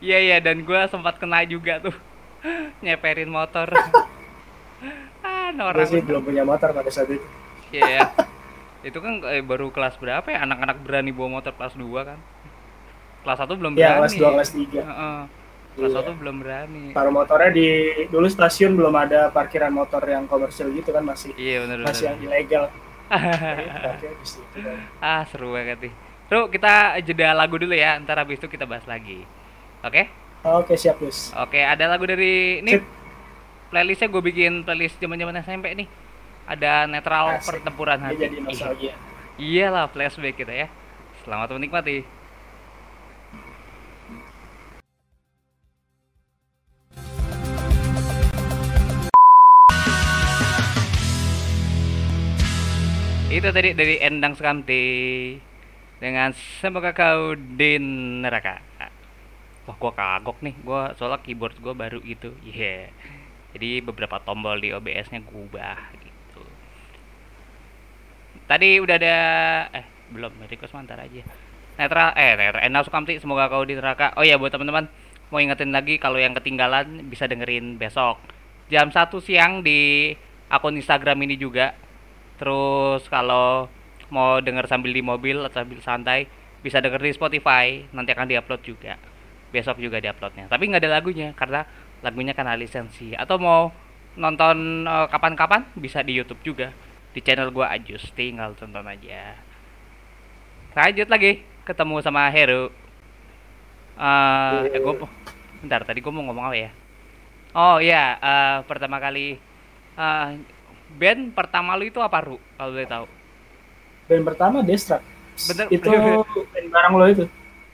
iya 0.00 0.18
iya 0.20 0.36
dan 0.38 0.60
gua 0.60 0.86
sempat 0.86 1.16
kena 1.16 1.44
juga 1.44 1.78
tuh 1.78 1.94
nyeperin 2.82 3.28
motor. 3.28 3.70
ah, 5.22 5.48
gue 5.48 5.56
norak. 5.56 5.86
sih 5.86 6.02
belum 6.02 6.22
punya 6.22 6.42
motor 6.42 6.70
pada 6.70 6.88
saat 6.88 7.08
itu 7.08 7.22
Iya. 7.70 8.10
Itu 8.86 8.98
kan 8.98 9.18
eh, 9.24 9.42
baru 9.42 9.70
kelas 9.70 9.98
berapa 9.98 10.22
ya? 10.26 10.42
Anak-anak 10.42 10.78
berani 10.80 11.10
bawa 11.10 11.38
motor 11.38 11.50
kelas 11.52 11.74
2 11.74 11.82
kan. 12.02 12.18
kelas 13.22 13.38
1 13.40 13.50
belum 13.52 13.72
ya 13.74 13.98
berani 13.98 13.98
kelas 13.98 14.14
2 14.14 14.34
kelas 14.34 14.50
3 14.54 14.78
Heeh. 14.78 15.18
Kelas 15.76 15.92
Iya. 15.92 16.02
1 16.08 16.20
belum 16.20 16.36
berani 16.40 16.84
Taruh 16.90 17.12
motornya 17.12 17.50
di 17.52 17.68
dulu 18.08 18.26
stasiun 18.26 18.72
belum 18.74 18.94
ada 18.96 19.28
parkiran 19.30 19.70
motor 19.70 20.02
yang 20.02 20.24
komersil 20.24 20.72
gitu 20.72 20.90
kan 20.90 21.04
masih 21.04 21.36
iya 21.36 21.60
bener 21.62 21.84
masih 21.84 22.04
yang 22.08 22.18
bener 22.18 22.32
ilegal. 22.32 22.64
Jadi 24.02 24.16
di 24.16 24.26
situ 24.26 24.58
kan. 24.58 24.78
ah 24.98 25.22
seru 25.28 25.54
banget 25.54 25.78
nih 25.84 25.94
Ru, 26.26 26.50
kita 26.50 26.98
jeda 27.06 27.30
lagu 27.32 27.54
dulu 27.54 27.70
ya, 27.70 28.02
ntar 28.02 28.18
habis 28.18 28.42
itu 28.42 28.50
kita 28.50 28.66
bahas 28.66 28.82
lagi. 28.82 29.22
Oke? 29.78 30.10
Oke 30.42 30.74
siap 30.74 30.98
Gus. 30.98 31.30
Oke, 31.38 31.62
ada 31.62 31.86
lagu 31.86 32.02
dari 32.02 32.58
ini 32.58 32.74
Sip. 32.74 32.82
playlistnya 33.70 34.10
gue 34.10 34.22
bikin 34.24 34.66
playlist 34.66 34.98
zaman-zaman 34.98 35.38
SMP 35.38 35.78
nih. 35.78 35.86
Ada 36.50 36.90
netral 36.90 37.38
Asik. 37.38 37.62
pertempuran 37.62 38.02
hati. 38.02 38.18
jadi 38.18 38.42
nostalgia. 38.42 38.94
Iyalah 39.38 39.86
flashback 39.86 40.34
kita 40.36 40.50
ya. 40.50 40.66
Selamat 41.22 41.54
menikmati. 41.54 42.02
Itu 53.36 53.52
tadi 53.52 53.76
dari 53.76 54.00
Endang 54.00 54.32
Sukamti 54.32 54.80
dengan 56.00 56.32
semoga 56.32 56.96
kau 56.96 57.36
di 57.36 57.76
neraka. 58.24 58.64
Wah, 59.68 59.76
gua 59.76 59.92
kagok 59.92 60.40
nih. 60.40 60.56
Gua 60.64 60.96
soalnya 60.96 61.20
keyboard 61.20 61.60
gua 61.60 61.76
baru 61.76 62.00
gitu. 62.00 62.32
Iya. 62.40 62.88
Jadi 63.52 63.84
beberapa 63.84 64.16
tombol 64.24 64.56
di 64.56 64.72
OBS-nya 64.72 65.20
gua 65.20 65.52
ubah 65.52 65.80
gitu. 66.00 66.40
Tadi 68.48 68.80
udah 68.80 68.96
ada 68.96 69.16
eh 69.68 69.84
belum 70.16 70.32
request 70.48 70.72
mantar 70.72 71.04
aja. 71.04 71.20
Netra 71.76 72.16
eh 72.16 72.40
Netra 72.40 72.64
Endang 72.64 72.88
Sukamti 72.88 73.20
semoga 73.20 73.52
kau 73.52 73.68
di 73.68 73.76
neraka. 73.76 74.16
Oh 74.16 74.24
ya 74.24 74.40
buat 74.40 74.48
teman-teman 74.48 74.88
mau 75.28 75.44
ingetin 75.44 75.76
lagi 75.76 76.00
kalau 76.00 76.16
yang 76.16 76.32
ketinggalan 76.32 77.04
bisa 77.12 77.28
dengerin 77.28 77.76
besok 77.76 78.16
jam 78.72 78.88
1 78.88 79.12
siang 79.20 79.60
di 79.60 80.16
akun 80.48 80.80
Instagram 80.80 81.20
ini 81.28 81.36
juga. 81.36 81.84
Terus 82.36 83.02
kalau 83.08 83.68
mau 84.12 84.38
denger 84.38 84.70
sambil 84.70 84.94
di 84.94 85.02
mobil 85.02 85.42
atau 85.42 85.64
sambil 85.64 85.82
santai 85.82 86.30
bisa 86.60 86.78
denger 86.80 87.00
di 87.00 87.12
Spotify. 87.16 87.84
Nanti 87.90 88.12
akan 88.12 88.28
diupload 88.28 88.62
juga. 88.62 88.94
Besok 89.50 89.80
juga 89.80 89.98
diuploadnya. 89.98 90.46
Tapi 90.46 90.68
nggak 90.68 90.82
ada 90.84 90.90
lagunya 91.00 91.32
karena 91.32 91.64
lagunya 92.04 92.36
kan 92.36 92.48
lisensi. 92.60 93.16
Atau 93.16 93.40
mau 93.40 93.72
nonton 94.16 94.84
eh, 94.84 95.06
kapan-kapan 95.08 95.64
bisa 95.76 96.04
di 96.04 96.16
YouTube 96.16 96.40
juga. 96.44 96.72
Di 97.16 97.24
channel 97.24 97.48
gua 97.48 97.72
Ajus 97.72 98.12
tinggal 98.12 98.52
tonton 98.52 98.84
aja. 98.84 99.40
Lanjut 100.76 101.08
lagi 101.08 101.40
ketemu 101.64 102.04
sama 102.04 102.28
Heru. 102.28 102.68
Eh 103.96 104.76
eh, 104.76 104.80
gua 104.84 105.08
bentar 105.64 105.80
tadi 105.88 106.04
gua 106.04 106.12
mau 106.12 106.28
ngomong 106.28 106.52
apa 106.52 106.56
ya? 106.60 106.70
Oh 107.56 107.80
iya 107.80 108.20
eh, 108.20 108.58
pertama 108.68 109.00
kali 109.00 109.40
eh, 109.96 110.28
band 110.92 111.32
pertama 111.32 111.74
lu 111.74 111.84
itu 111.84 111.98
apa 111.98 112.18
Ru 112.20 112.38
kalau 112.54 112.72
boleh 112.72 112.86
tahu 112.86 113.06
Band 114.06 114.22
pertama 114.24 114.62
Destruct. 114.62 115.02
Bener. 115.44 115.66
Itu 115.68 115.90
band 116.46 116.68
bareng 116.70 116.94
lo 116.94 117.06
itu. 117.06 117.24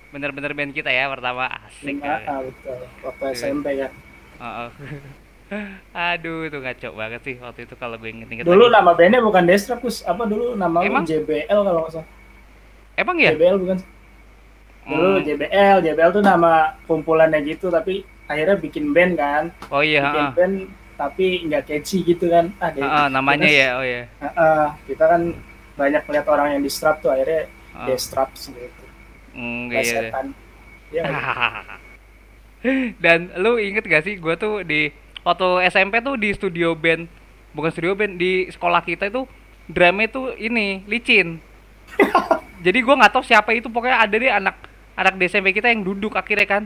bener-bener 0.08 0.52
band 0.52 0.72
kita 0.72 0.88
ya 0.88 1.08
pertama 1.08 1.48
asik 1.62 2.00
Ah, 2.00 2.20
ah, 2.26 2.38
betul. 2.40 2.78
Waktu 3.00 3.22
Iya. 3.22 3.32
SMP 3.34 3.66
kan. 3.76 3.92
Heeh. 4.38 4.68
Aduh, 6.08 6.44
itu 6.44 6.56
ngaco 6.56 6.88
banget 6.94 7.20
sih 7.22 7.36
waktu 7.36 7.60
itu 7.62 7.74
kalau 7.76 7.96
gue 7.96 8.08
inget-inget 8.08 8.44
Dulu 8.44 8.64
lagi. 8.66 8.72
nama 8.74 8.90
bandnya 8.92 9.20
bukan 9.20 9.44
Destruct, 9.44 9.80
Gus. 9.80 10.00
Apa 10.02 10.24
dulu 10.24 10.52
nama 10.52 10.80
Emang? 10.80 11.04
JBL 11.04 11.60
kalau 11.62 11.80
nggak 11.82 11.92
salah. 11.92 12.08
Emang 12.94 13.16
ya? 13.16 13.32
JBL 13.32 13.56
bukan? 13.58 13.78
Dulu 14.82 15.08
Hmm. 15.14 15.22
JBL, 15.22 15.76
JBL 15.80 16.10
tuh 16.10 16.22
nama 16.22 16.52
kumpulannya 16.82 17.38
gitu, 17.46 17.68
tapi 17.68 18.02
akhirnya 18.26 18.56
bikin 18.56 18.90
band 18.90 19.14
kan. 19.14 19.44
Oh 19.68 19.80
iya, 19.80 20.00
bikin 20.02 20.28
band 20.34 20.56
tapi 21.02 21.42
nggak 21.50 21.62
catchy 21.66 21.98
gitu 22.06 22.30
kan. 22.30 22.54
Ah, 22.62 22.70
deh. 22.70 22.78
Heeh, 22.78 23.06
namanya 23.10 23.46
Terus, 23.50 23.58
ya, 23.58 23.68
oh 23.74 23.84
ya. 23.84 24.02
Heeh, 24.22 24.64
kita 24.86 25.04
kan 25.10 25.22
banyak 25.74 26.02
lihat 26.06 26.26
orang 26.30 26.48
yang 26.54 26.62
distrap 26.62 27.02
tuh 27.02 27.10
akhirnya 27.10 27.50
Heeh. 27.50 27.86
Destruct 27.90 28.34
gitu. 28.38 28.82
Hmm, 29.34 29.66
Kayak 29.66 29.82
iya. 29.82 29.94
setan. 29.98 30.26
Iya 30.92 31.02
nggak? 31.02 31.24
Dan 33.02 33.18
lu 33.34 33.58
inget 33.58 33.82
gak 33.82 34.06
sih 34.06 34.14
gue 34.16 34.34
tuh 34.38 34.62
di 34.62 34.94
waktu 35.26 35.66
SMP 35.66 35.98
tuh 35.98 36.14
di 36.14 36.30
studio 36.30 36.78
band 36.78 37.10
bukan 37.52 37.70
studio 37.74 37.98
band 37.98 38.16
di 38.16 38.46
sekolah 38.48 38.82
kita 38.82 39.10
itu 39.10 39.26
drumnya 39.66 40.06
tuh 40.06 40.36
ini 40.38 40.86
licin. 40.86 41.42
Jadi 42.64 42.78
gua 42.80 42.94
nggak 42.94 43.12
tahu 43.12 43.24
siapa 43.26 43.50
itu 43.50 43.66
pokoknya 43.66 43.98
ada 43.98 44.14
deh 44.14 44.30
anak 44.30 44.54
anak 44.94 45.14
di 45.18 45.24
SMP 45.26 45.50
kita 45.50 45.66
yang 45.66 45.82
duduk 45.82 46.14
akhirnya 46.14 46.46
kan 46.46 46.62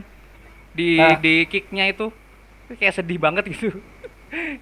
di 0.71 1.01
Ah. 1.01 1.17
di 1.17 1.49
kicknya 1.49 1.89
itu 1.89 2.13
kayak 2.69 2.93
sedih 2.93 3.17
banget 3.17 3.49
gitu. 3.49 3.73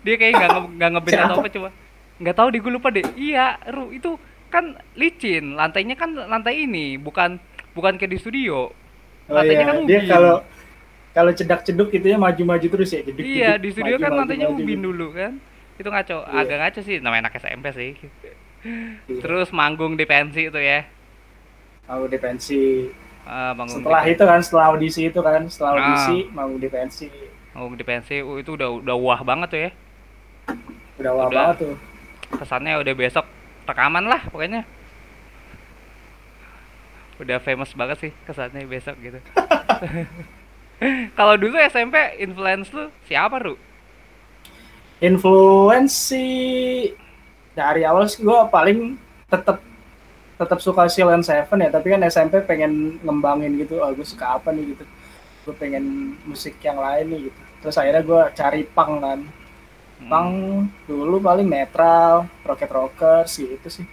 Dia 0.02 0.16
kayak 0.16 0.34
nggak 0.36 0.50
nge- 0.52 0.72
nggak 0.76 0.90
ngeband 0.94 1.20
atau 1.20 1.38
apa 1.40 1.50
coba. 1.50 1.70
Nggak 2.16 2.36
tahu 2.36 2.48
di 2.50 2.60
gue 2.60 2.72
lupa 2.72 2.88
deh. 2.90 3.06
Iya, 3.16 3.46
Ru 3.70 3.92
itu 3.92 4.16
kan 4.48 4.78
licin, 4.94 5.54
lantainya 5.54 5.94
kan 5.94 6.16
lantai 6.16 6.64
ini, 6.64 6.96
bukan 6.96 7.36
bukan 7.74 8.00
kayak 8.00 8.12
di 8.14 8.20
studio. 8.20 8.72
Oh 9.26 9.34
Lantainya 9.34 9.66
iya, 9.66 9.70
kan 9.70 9.78
dia 9.84 10.02
kalau 10.06 10.36
kalau 11.12 11.32
cedak-ceduk 11.32 11.90
gitu 11.90 12.06
ya 12.06 12.16
maju-maju 12.16 12.68
terus 12.68 12.90
ya. 12.92 13.02
Jeduk, 13.02 13.24
Iya, 13.24 13.52
di 13.56 13.70
studio 13.72 13.96
maju, 13.96 14.04
kan 14.04 14.12
maju, 14.12 14.20
lantainya 14.24 14.48
maju 14.48 14.62
ubin 14.62 14.80
dulu 14.80 15.08
kan. 15.12 15.32
Itu 15.76 15.90
ngaco, 15.92 16.18
Iya. 16.24 16.40
agak 16.40 16.58
ngaco 16.62 16.80
sih 16.82 16.96
namanya 17.00 17.22
anak 17.28 17.36
SMP 17.36 17.66
sih. 17.72 17.92
Iya. 18.00 19.20
Terus 19.20 19.50
manggung 19.52 19.94
di 19.94 20.06
pensi 20.06 20.48
itu 20.48 20.58
ya. 20.58 20.86
mau 21.86 22.06
di 22.06 22.18
pensi. 22.18 22.90
Manggung 23.26 23.82
Setelah 23.82 24.02
di, 24.02 24.14
itu 24.14 24.24
kan, 24.24 24.40
setelah 24.42 24.66
audisi 24.70 25.02
itu 25.06 25.20
kan, 25.22 25.42
setelah 25.46 25.70
Ah. 25.70 25.78
audisi 25.78 26.18
mau 26.32 26.50
di 26.50 26.66
pensi. 26.66 27.08
Manggung 27.56 27.80
di 27.80 27.88
uh, 27.88 28.36
itu 28.36 28.52
udah 28.60 28.70
udah 28.84 28.96
wah 29.00 29.22
banget 29.24 29.48
tuh 29.48 29.60
ya. 29.64 29.72
Udah 31.00 31.12
wah 31.16 31.28
Udah. 31.32 31.56
banget 31.56 31.56
tuh. 31.64 31.76
Kesannya 32.36 32.76
udah 32.84 32.94
besok 33.00 33.26
rekaman 33.64 34.06
lah 34.12 34.22
pokoknya. 34.28 34.68
Udah 37.16 37.40
famous 37.40 37.72
banget 37.72 37.98
sih 38.04 38.12
kesannya 38.28 38.68
besok 38.68 39.00
gitu. 39.00 39.24
Kalau 41.18 41.40
dulu 41.40 41.56
SMP 41.72 42.20
influence 42.20 42.68
lu 42.76 42.92
siapa, 43.08 43.40
Ru? 43.40 43.56
Influensi 45.00 46.28
dari 47.56 47.88
awal 47.88 48.12
sih 48.12 48.20
gue 48.20 48.40
paling 48.52 49.00
tetap 49.32 49.64
tetap 50.36 50.60
suka 50.60 50.92
Silent 50.92 51.24
Seven 51.24 51.64
ya, 51.64 51.72
tapi 51.72 51.96
kan 51.96 52.04
SMP 52.04 52.44
pengen 52.44 53.00
ngembangin 53.00 53.56
gitu, 53.56 53.80
oh 53.80 53.88
gue 53.96 54.04
suka 54.04 54.36
apa 54.36 54.52
nih 54.52 54.76
gitu. 54.76 54.84
Gue 55.46 55.54
pengen 55.56 55.86
musik 56.26 56.58
yang 56.66 56.78
lain 56.82 57.06
nih 57.14 57.20
gitu. 57.30 57.42
Terus 57.62 57.76
akhirnya 57.78 58.04
gue 58.04 58.22
cari 58.36 58.62
punk 58.66 58.94
kan. 59.06 59.20
Hmm, 59.96 60.10
Punk 60.12 60.34
dulu 60.90 61.24
paling 61.24 61.48
netral, 61.48 62.28
Rocket 62.44 62.72
Rockers 62.72 63.32
gitu 63.40 63.68
sih. 63.72 63.88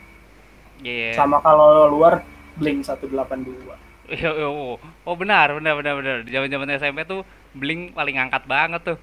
Iya. 0.82 1.14
Sama 1.14 1.38
kalau 1.44 1.86
luar 1.88 2.26
Blink 2.58 2.84
182. 2.84 3.78
Iya, 4.12 4.30
iya, 4.34 4.48
oh, 4.50 4.76
oh 5.06 5.16
benar, 5.16 5.54
benar, 5.56 5.78
benar, 5.78 5.94
benar. 6.02 6.18
Zaman-zaman 6.26 6.68
SMP 6.76 7.00
tuh 7.06 7.22
Blink 7.54 7.94
paling 7.94 8.16
angkat 8.18 8.42
banget 8.50 8.82
tuh. 8.82 8.98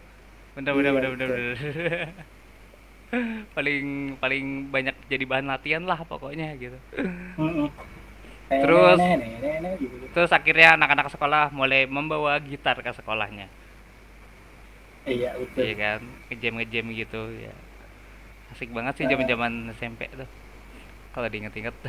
Benar, 0.57 0.73
benar, 0.75 0.91
Iya, 0.91 0.99
benar, 0.99 1.09
benar, 1.15 1.29
paling 3.55 3.85
paling 4.21 4.69
banyak 4.69 4.95
jadi 5.09 5.25
bahan 5.25 5.47
latihan 5.49 5.83
lah 5.85 5.99
pokoknya 6.05 6.53
gitu. 6.61 6.77
Mm-mm. 7.39 7.69
Terus-. 8.49 9.01
Terus 10.09 10.31
akhirnya 10.33 10.73
anak-anak 10.73 11.07
sekolah 11.09 11.53
mulai 11.53 11.85
membawa 11.85 12.35
gitar 12.41 12.81
ke 12.81 12.89
sekolahnya. 12.91 13.45
Iya, 15.05 15.37
betul. 15.37 15.61
Iya 15.63 15.73
kan, 15.75 15.99
ngejam 16.27 16.53
ngejam 16.57 16.85
gitu 16.91 17.21
ya. 17.39 17.53
Asik 18.49 18.73
banget 18.73 18.97
sih 18.97 19.05
Nah. 19.05 19.13
zaman-zaman 19.13 19.51
SMP 19.73 20.09
tuh. 20.09 20.25
Kalau 21.13 21.27
diinget-inget. 21.29 21.73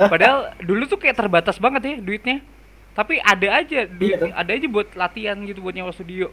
Padahal 0.00 0.54
dulu 0.62 0.86
tuh 0.86 0.96
kayak 0.96 1.16
terbatas 1.18 1.56
banget 1.58 1.82
ya 1.84 1.94
duitnya. 1.98 2.38
Tapi 2.90 3.18
ada 3.18 3.48
aja 3.54 3.86
duit, 3.86 4.18
Iya, 4.18 4.34
ada 4.34 4.50
aja 4.50 4.66
buat 4.66 4.88
latihan 4.94 5.36
gitu 5.46 5.62
buat 5.62 5.72
nyewa 5.72 5.92
studio. 5.92 6.28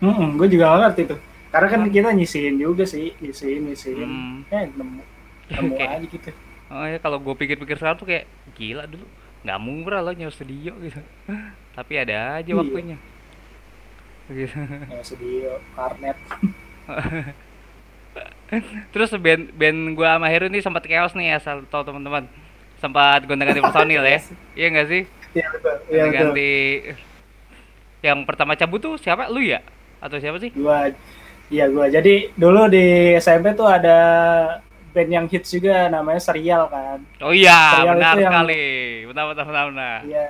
gue 0.00 0.48
juga 0.48 0.78
ngerti 0.78 1.10
tuh. 1.10 1.20
Karena 1.50 1.66
kan 1.68 1.80
kita 1.84 2.14
nyisihin 2.14 2.56
juga 2.56 2.86
sih, 2.86 3.12
nyisihin, 3.18 3.66
nyisihin. 3.66 4.08
Hmm. 4.08 4.36
Eh, 4.48 4.64
nemu, 4.70 5.02
nemu 5.50 5.72
Kayak- 5.78 5.92
aja 5.98 6.06
gitu. 6.06 6.30
Oh 6.70 6.86
ya 6.86 6.98
kalau 6.98 7.18
gue 7.18 7.34
pikir-pikir 7.34 7.74
sekarang 7.76 7.98
tuh 7.98 8.06
kayak 8.06 8.24
gila 8.54 8.86
dulu 8.86 9.02
nggak 9.40 9.58
murah 9.58 10.00
loh 10.04 10.12
nyewa 10.12 10.30
studio 10.30 10.76
gitu. 10.78 11.00
Tapi 11.76 11.92
ada 11.96 12.38
aja 12.38 12.46
Iya. 12.46 12.56
waktunya. 12.56 12.96
Gitu. 14.30 14.54
Ya, 14.86 15.00
studio, 15.02 15.50
karnet. 15.74 16.16
Terus 18.90 19.10
band 19.16 19.54
band 19.54 19.94
gua 19.94 20.18
sama 20.18 20.26
Heru 20.26 20.50
nih 20.50 20.60
sempat 20.60 20.82
chaos 20.84 21.14
nih 21.14 21.34
asal 21.34 21.62
tau 21.66 21.82
teman-teman. 21.82 22.26
Sempat 22.78 23.22
gonta-ganti 23.24 23.60
personil 23.60 24.02
ya. 24.02 24.18
Iya 24.56 24.66
nggak 24.70 24.88
sih? 24.88 25.02
Iya, 25.34 25.46
betul. 25.52 25.74
Iya. 25.88 26.04
Ganti 26.10 26.50
yang 28.00 28.24
pertama 28.24 28.56
cabut 28.56 28.80
tuh 28.80 28.94
siapa? 28.96 29.28
Lu 29.28 29.38
ya? 29.38 29.60
Atau 30.00 30.16
siapa 30.18 30.40
sih? 30.40 30.50
Gua, 30.52 30.88
iya 31.48 31.68
gua. 31.68 31.86
Jadi 31.86 32.32
dulu 32.34 32.66
di 32.66 33.14
SMP 33.16 33.52
tuh 33.54 33.68
ada 33.68 33.98
band 34.90 35.10
yang 35.10 35.26
hits 35.26 35.50
juga 35.50 35.86
namanya 35.86 36.18
Serial 36.18 36.66
kan. 36.66 36.98
Oh 37.20 37.30
iya, 37.30 37.78
Serial 37.78 37.94
benar 37.94 38.12
itu 38.12 38.20
yang- 38.20 38.32
sekali. 38.32 38.64
Benar 39.06 39.24
benar 39.26 39.44
benar. 39.44 39.64
benar. 39.68 39.98
Iya. 40.02 40.26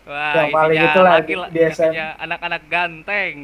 Wah, 0.00 0.32
Yang 0.34 0.50
paling 0.50 0.78
lah, 0.80 1.48
di 1.48 1.60
isinya 1.62 2.06
anak-anak 2.18 2.62
ganteng. 2.66 3.34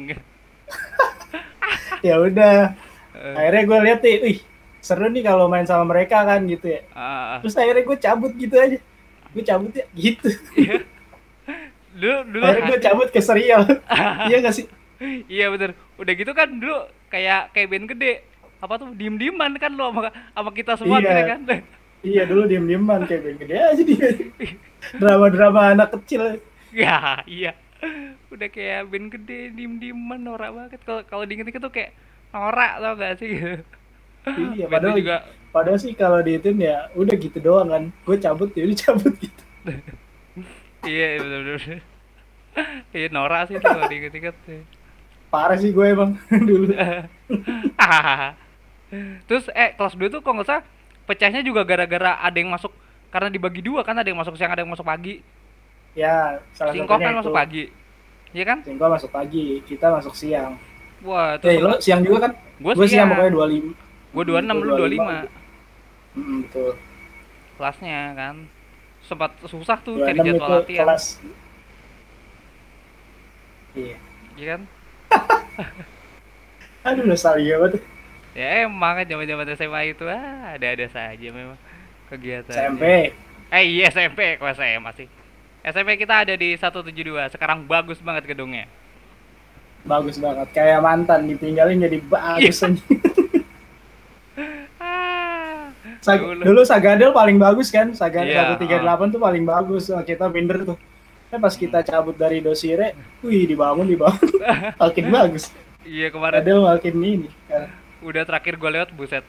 Ya 1.99 2.15
udah. 2.19 2.75
Eh, 3.13 3.33
Akhirnya 3.33 3.63
gue 3.63 3.77
lihat 3.83 3.99
nih, 4.01 4.15
wih 4.21 4.37
seru 4.77 5.09
nih 5.09 5.23
kalau 5.25 5.47
main 5.47 5.65
sama 5.65 5.83
mereka 5.85 6.21
kan 6.21 6.45
gitu 6.45 6.69
ya. 6.69 6.81
ah, 6.91 7.39
Terus 7.41 7.55
akhirnya 7.55 7.83
gue 7.83 7.97
cabut 7.97 8.31
gitu 8.33 8.55
aja. 8.55 8.77
Gue 9.31 9.43
cabut 9.43 9.71
ya 9.71 9.85
gitu. 9.91 10.29
iya. 10.55 10.83
Dulu 11.91 12.17
dulu 12.29 12.43
Akhirnya 12.45 12.67
gue 12.67 12.79
cabut 12.79 13.07
ke 13.09 13.19
Serial. 13.19 13.63
iya 14.29 14.37
gak 14.39 14.53
sih? 14.53 14.65
Iya 15.25 15.49
bener. 15.49 15.71
Udah 15.95 16.13
gitu 16.13 16.31
kan 16.31 16.49
dulu 16.51 16.77
kayak 17.07 17.51
kayak 17.51 17.67
band 17.67 17.87
gede. 17.89 18.13
Apa 18.57 18.73
tuh 18.81 18.89
diem-dieman 18.93 19.53
kan 19.61 19.71
lo 19.73 19.93
sama, 19.93 20.09
sama 20.09 20.49
kita 20.51 20.73
semua 20.77 20.97
Iya. 20.99 21.35
kan. 21.35 21.41
Iya 22.05 22.29
dulu 22.29 22.45
diem-dieman 22.45 23.09
kayak 23.09 23.25
band 23.25 23.37
gede 23.41 23.57
aja 23.57 23.81
dia. 23.81 24.07
Drama-drama 25.01 25.73
anak 25.73 25.97
kecil. 25.97 26.37
ya, 26.69 27.25
iya. 27.25 27.57
Udah 28.29 28.47
kayak 28.53 28.85
band 28.93 29.09
gede 29.17 29.49
diem-dieman 29.57 30.21
norak 30.21 30.53
banget. 30.53 30.79
Kalau 30.85 31.01
kalau 31.09 31.23
diinget-inget 31.25 31.57
tuh 31.57 31.73
kayak 31.73 31.97
norak 32.29 32.77
tau 32.79 32.93
gak 32.95 33.17
sih? 33.17 33.33
Iya, 34.29 34.65
padahal 34.71 34.93
juga 34.93 35.25
Padahal 35.49 35.79
sih 35.81 35.97
kalau 35.97 36.21
dihitung 36.21 36.61
ya 36.61 36.85
udah 36.93 37.15
gitu 37.17 37.37
doang 37.41 37.73
kan. 37.73 37.83
Gue 38.05 38.21
cabut 38.21 38.53
ya 38.53 38.69
udah 38.69 38.77
cabut 38.77 39.13
gitu. 39.17 39.43
iya 40.85 41.17
bener-bener. 41.17 41.81
Iya 42.93 43.07
norak 43.09 43.49
sih 43.49 43.57
kalau 43.57 43.89
diinget-inget. 43.89 44.37
Parah 45.33 45.57
sih 45.57 45.73
gue 45.73 45.85
emang 45.87 46.13
dulu. 46.29 46.77
Terus 49.27 49.51
eh 49.51 49.75
kelas 49.75 49.93
2 49.95 50.07
tuh 50.07 50.19
kok 50.23 50.31
nggak 50.31 50.47
salah 50.47 50.63
pecahnya 51.03 51.39
juga 51.39 51.63
gara-gara 51.63 52.19
ada 52.19 52.35
yang 52.35 52.51
masuk 52.51 52.71
karena 53.07 53.31
dibagi 53.31 53.63
dua 53.63 53.79
kan 53.83 53.95
ada 53.95 54.07
yang 54.07 54.19
masuk 54.19 54.35
siang 54.35 54.51
ada 54.51 54.63
yang 54.63 54.71
masuk 54.71 54.83
pagi. 54.83 55.23
Ya, 55.95 56.37
salah 56.53 56.71
Singkong 56.75 56.99
kan 56.99 57.11
itu. 57.11 57.19
masuk 57.23 57.33
pagi. 57.33 57.63
Iya 58.31 58.43
kan? 58.43 58.57
Singkong 58.63 58.91
masuk 58.91 59.09
pagi, 59.09 59.63
kita 59.63 59.87
masuk 59.89 60.13
siang. 60.13 60.59
Wah, 61.01 61.39
Eh, 61.39 61.57
lo 61.61 61.79
siang 61.79 62.03
juga 62.03 62.27
kan? 62.27 62.31
Gua 62.59 62.73
Gue 62.73 62.85
siang 62.85 63.07
siang. 63.07 63.15
pokoknya 63.15 63.31
25. 63.33 63.71
Gua 64.11 64.23
26 64.25 64.57
lu 64.59 64.71
25 64.75 65.15
Hmm, 66.13 66.37
betul. 66.43 66.71
kelasnya 67.57 67.99
kan. 68.13 68.35
Sempat 69.01 69.31
susah 69.45 69.77
tuh 69.79 69.95
26 69.95 70.03
cari 70.03 70.19
itu 70.19 70.27
jadwal 70.35 70.49
latihan. 70.59 70.83
kelas. 70.85 71.03
Iya. 73.73 73.97
Iya 74.35 74.45
kan? 74.51 74.61
Aduh, 76.87 77.05
nostalgia 77.05 77.55
banget. 77.57 77.81
Ya 78.37 78.69
emang 78.69 79.01
kan 79.01 79.05
zaman-zaman 79.09 79.49
SMA 79.57 79.97
itu 79.97 80.05
ah, 80.05 80.53
ada-ada 80.53 80.85
saja 80.93 81.27
memang 81.33 81.57
kegiatan. 82.05 82.53
SMP. 82.53 83.09
Eh 83.49 83.63
iya 83.65 83.89
SMP 83.89 84.37
kok 84.37 84.45
SMA 84.53 84.91
sih. 84.93 85.09
SMP 85.65 85.97
kita 85.97 86.21
ada 86.21 86.37
di 86.37 86.53
172. 86.53 87.33
Sekarang 87.33 87.65
bagus 87.65 87.97
banget 87.97 88.29
gedungnya. 88.29 88.69
Bagus 89.81 90.21
banget. 90.21 90.53
Kayak 90.53 90.85
mantan 90.85 91.25
ditinggalin 91.25 91.81
jadi 91.81 91.97
bagus 92.05 92.61
Iya. 92.61 92.77
Ah, 94.77 95.73
Sag- 96.05 96.21
dulu. 96.21 96.41
dulu 96.45 96.61
Sagadel 96.61 97.09
paling 97.09 97.41
bagus 97.41 97.73
kan? 97.73 97.89
Sagadel 97.97 98.37
Iya, 98.37 98.53
138 98.53 99.09
tuh 99.09 99.17
paling 99.17 99.43
bagus. 99.49 99.89
Nah, 99.89 100.05
kita 100.05 100.29
minder 100.29 100.61
tuh. 100.61 100.77
Nah, 101.27 101.39
pas 101.41 101.57
kita 101.57 101.81
cabut 101.81 102.13
dari 102.13 102.39
dosire, 102.39 102.93
wih 103.25 103.49
dibangun 103.49 103.89
dibangun. 103.89 104.29
makin 104.77 105.05
bagus. 105.09 105.49
Iya 105.87 106.11
kemarin 106.11 106.43
Sagadel 106.43 106.59
makin 106.61 106.95
ini. 107.01 107.27
Udah 108.01 108.23
terakhir 108.23 108.55
gue 108.55 108.69
lewat 108.69 108.89
buset 108.93 109.25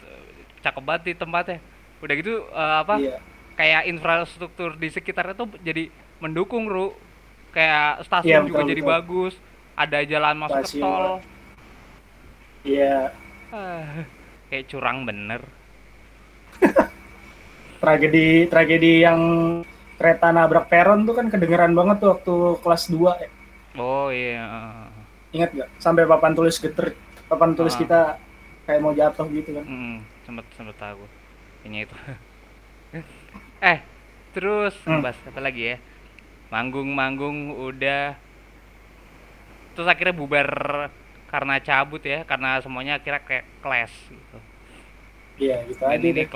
cakep 0.61 0.83
banget 0.83 1.03
di 1.09 1.13
tempatnya. 1.15 1.59
Udah 1.99 2.15
gitu 2.15 2.35
eh, 2.47 2.77
apa? 2.83 2.95
Iya. 2.99 3.17
Kayak 3.55 3.83
infrastruktur 3.91 4.71
di 4.75 4.89
sekitarnya 4.89 5.35
tuh 5.35 5.49
jadi 5.61 5.91
mendukung 6.19 6.67
ru. 6.67 6.95
Kayak 7.51 8.05
stasiun 8.07 8.47
juga 8.47 8.63
betul, 8.63 8.71
jadi 8.71 8.83
betul. 8.85 8.93
bagus. 8.93 9.35
Ada 9.75 9.99
jalan 10.05 10.35
masuk 10.37 10.59
ke 10.59 10.69
Stasiun. 10.69 10.83
tol. 10.83 11.07
Iya. 12.63 13.15
Ah, 13.49 14.05
kayak 14.49 14.67
curang 14.69 15.07
bener. 15.07 15.41
Tragedi 17.79 18.51
tragedi 18.51 19.07
yang 19.07 19.21
kereta 19.95 20.35
nabrak 20.35 20.67
peron 20.67 21.07
tuh 21.07 21.15
kan 21.15 21.31
kedengeran 21.31 21.75
banget 21.75 22.03
tuh 22.03 22.11
waktu 22.19 22.35
kelas 22.63 22.85
2 22.91 23.23
ya. 23.23 23.29
Oh 23.79 24.11
iya. 24.11 24.47
Ingat 25.31 25.51
gak? 25.55 25.69
Sampai 25.79 26.03
papan 26.03 26.35
tulis 26.35 26.59
geter 26.59 26.99
papan 27.27 27.55
tulis 27.55 27.75
Ah. 27.75 27.79
kita 27.79 28.01
kayak 28.69 28.81
mau 28.85 28.93
jatuh 28.93 29.27
gitu 29.33 29.51
kan. 29.57 29.65
Hmm, 29.65 29.97
sempet 30.29 30.45
sempet 30.53 30.77
tahu 30.77 31.09
kayaknya 31.65 31.89
itu. 31.89 31.97
eh, 33.73 33.79
terus 34.37 34.77
Hmm. 34.85 35.01
bahas 35.01 35.17
apa 35.25 35.41
lagi 35.41 35.63
ya? 35.73 35.77
Manggung-manggung 36.53 37.57
udah. 37.57 38.17
Terus 39.75 39.89
akhirnya 39.89 40.15
bubar 40.17 40.49
karena 41.33 41.57
cabut 41.61 42.03
ya, 42.05 42.25
karena 42.29 42.61
semuanya 42.65 43.01
akhirnya 43.01 43.21
kayak 43.25 43.45
kelas 43.65 43.93
gitu. 44.13 44.39
Iya, 45.39 45.57
gitu 45.71 45.83
aja 45.87 45.97
ini 45.97 46.11
deh. 46.13 46.29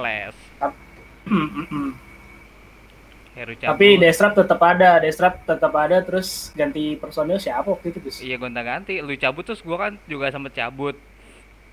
Heru 3.36 3.54
cabut. 3.56 3.72
Tapi 3.72 3.86
Destrap 3.96 4.32
tetap 4.36 4.60
ada, 4.60 5.00
Destrap 5.00 5.34
tetap 5.48 5.72
ada 5.72 5.96
terus 6.04 6.52
ganti 6.52 6.94
personil 7.00 7.40
siapa 7.40 7.64
waktu 7.72 7.88
itu 7.92 7.98
Gus? 8.04 8.16
Iya 8.20 8.36
gonta-ganti, 8.36 9.00
lu 9.00 9.16
cabut 9.16 9.44
terus 9.48 9.64
gua 9.64 9.88
kan 9.88 9.92
juga 10.04 10.28
sempet 10.28 10.52
cabut. 10.52 10.96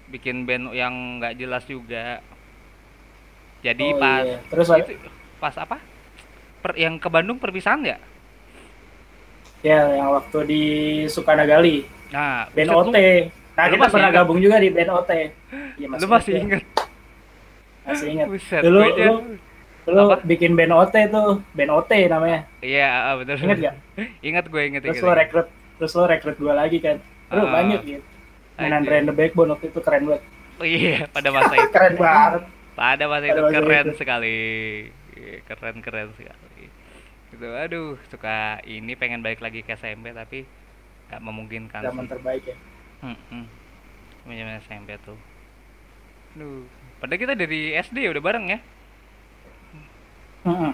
Bikin 0.10 0.46
band 0.48 0.74
yang 0.74 0.94
nggak 1.22 1.38
jelas 1.38 1.64
juga. 1.66 2.20
Jadi 3.60 3.86
Oh, 3.86 4.00
pas 4.00 4.24
iya. 4.24 4.38
Terus 4.50 4.68
itu 4.72 4.92
pas 5.38 5.56
apa? 5.56 5.78
Per, 6.64 6.72
yang 6.76 6.96
ke 7.00 7.08
Bandung 7.08 7.40
perpisahan 7.40 7.80
nggak? 7.84 8.02
ya 9.60 9.92
yang 9.92 10.10
waktu 10.16 10.38
di 10.48 10.62
Sukanagali, 11.12 11.84
Nah, 12.10 12.48
band 12.56 12.72
OT. 12.72 12.96
Nah, 13.56 13.66
lu 13.68 13.76
kita 13.76 13.84
masih 13.84 13.92
pernah 13.92 14.10
ingat? 14.10 14.18
gabung 14.24 14.40
juga 14.40 14.56
di 14.58 14.70
band 14.72 14.92
OT. 14.96 15.12
Iya, 15.76 15.88
lu, 15.92 15.96
lu 16.00 16.08
masih 16.08 16.32
ya. 16.32 16.40
inget? 16.40 16.62
Masih 17.84 18.08
ingat. 18.14 18.28
Buset, 18.30 18.62
Dulu 18.64 18.80
lu 18.80 19.12
lu 19.90 20.04
Apa? 20.06 20.16
bikin 20.24 20.54
band 20.54 20.72
OT 20.72 20.96
tuh, 21.10 21.42
band 21.52 21.72
OT 21.74 21.92
namanya. 22.08 22.40
Iya, 22.62 22.88
ah, 23.10 23.14
betul. 23.18 23.36
Ingat 23.42 23.58
gak? 23.60 23.76
Ingat 24.28 24.46
gue 24.48 24.62
inget 24.64 24.82
Terus 24.84 25.00
inget. 25.00 25.08
lo 25.08 25.14
rekrut 25.16 25.48
terus 25.80 25.94
lo 25.96 26.04
rekrut 26.06 26.36
gua 26.38 26.54
lagi 26.56 26.78
kan. 26.80 26.98
Bro, 27.28 27.44
Ah. 27.44 27.52
banyak 27.52 27.80
gitu. 27.84 28.04
Mainan 28.60 28.84
Anjir. 28.84 28.94
The 29.08 29.14
Backbone 29.20 29.50
waktu 29.56 29.66
itu 29.72 29.80
keren 29.86 30.04
banget. 30.10 30.24
Oh, 30.60 30.68
iya, 30.68 31.08
pada 31.16 31.30
masa 31.32 31.56
itu. 31.64 31.74
Keren 31.74 31.96
banget. 31.98 32.44
Pada 32.78 33.06
masa 33.12 33.26
Pada 33.28 33.34
itu 33.34 33.42
masa 33.42 33.60
keren 33.60 33.88
itu. 33.88 33.92
sekali. 34.00 34.38
Iya, 35.18 35.36
Keren 35.48 35.78
keren 35.86 36.10
sekali. 36.18 36.64
Gitu, 37.32 37.48
aduh, 37.54 37.98
suka 38.12 38.60
ini 38.66 38.94
pengen 38.98 39.22
balik 39.26 39.42
lagi 39.46 39.62
ke 39.66 39.74
SMP 39.78 40.12
tapi 40.14 40.40
nggak 41.10 41.22
memungkinkan. 41.28 41.84
Zaman 41.84 42.06
sih. 42.06 42.10
terbaik 42.12 42.44
ya. 42.46 42.56
Hmm, 43.04 43.46
Zaman 44.28 44.60
SMP 44.62 44.90
tuh. 45.02 45.20
Duh, 46.38 46.66
padahal 47.02 47.20
kita 47.22 47.34
dari 47.38 47.74
SD 47.76 47.98
udah 48.14 48.22
bareng 48.24 48.46
ya. 48.54 48.60
Mm-mm. 50.48 50.72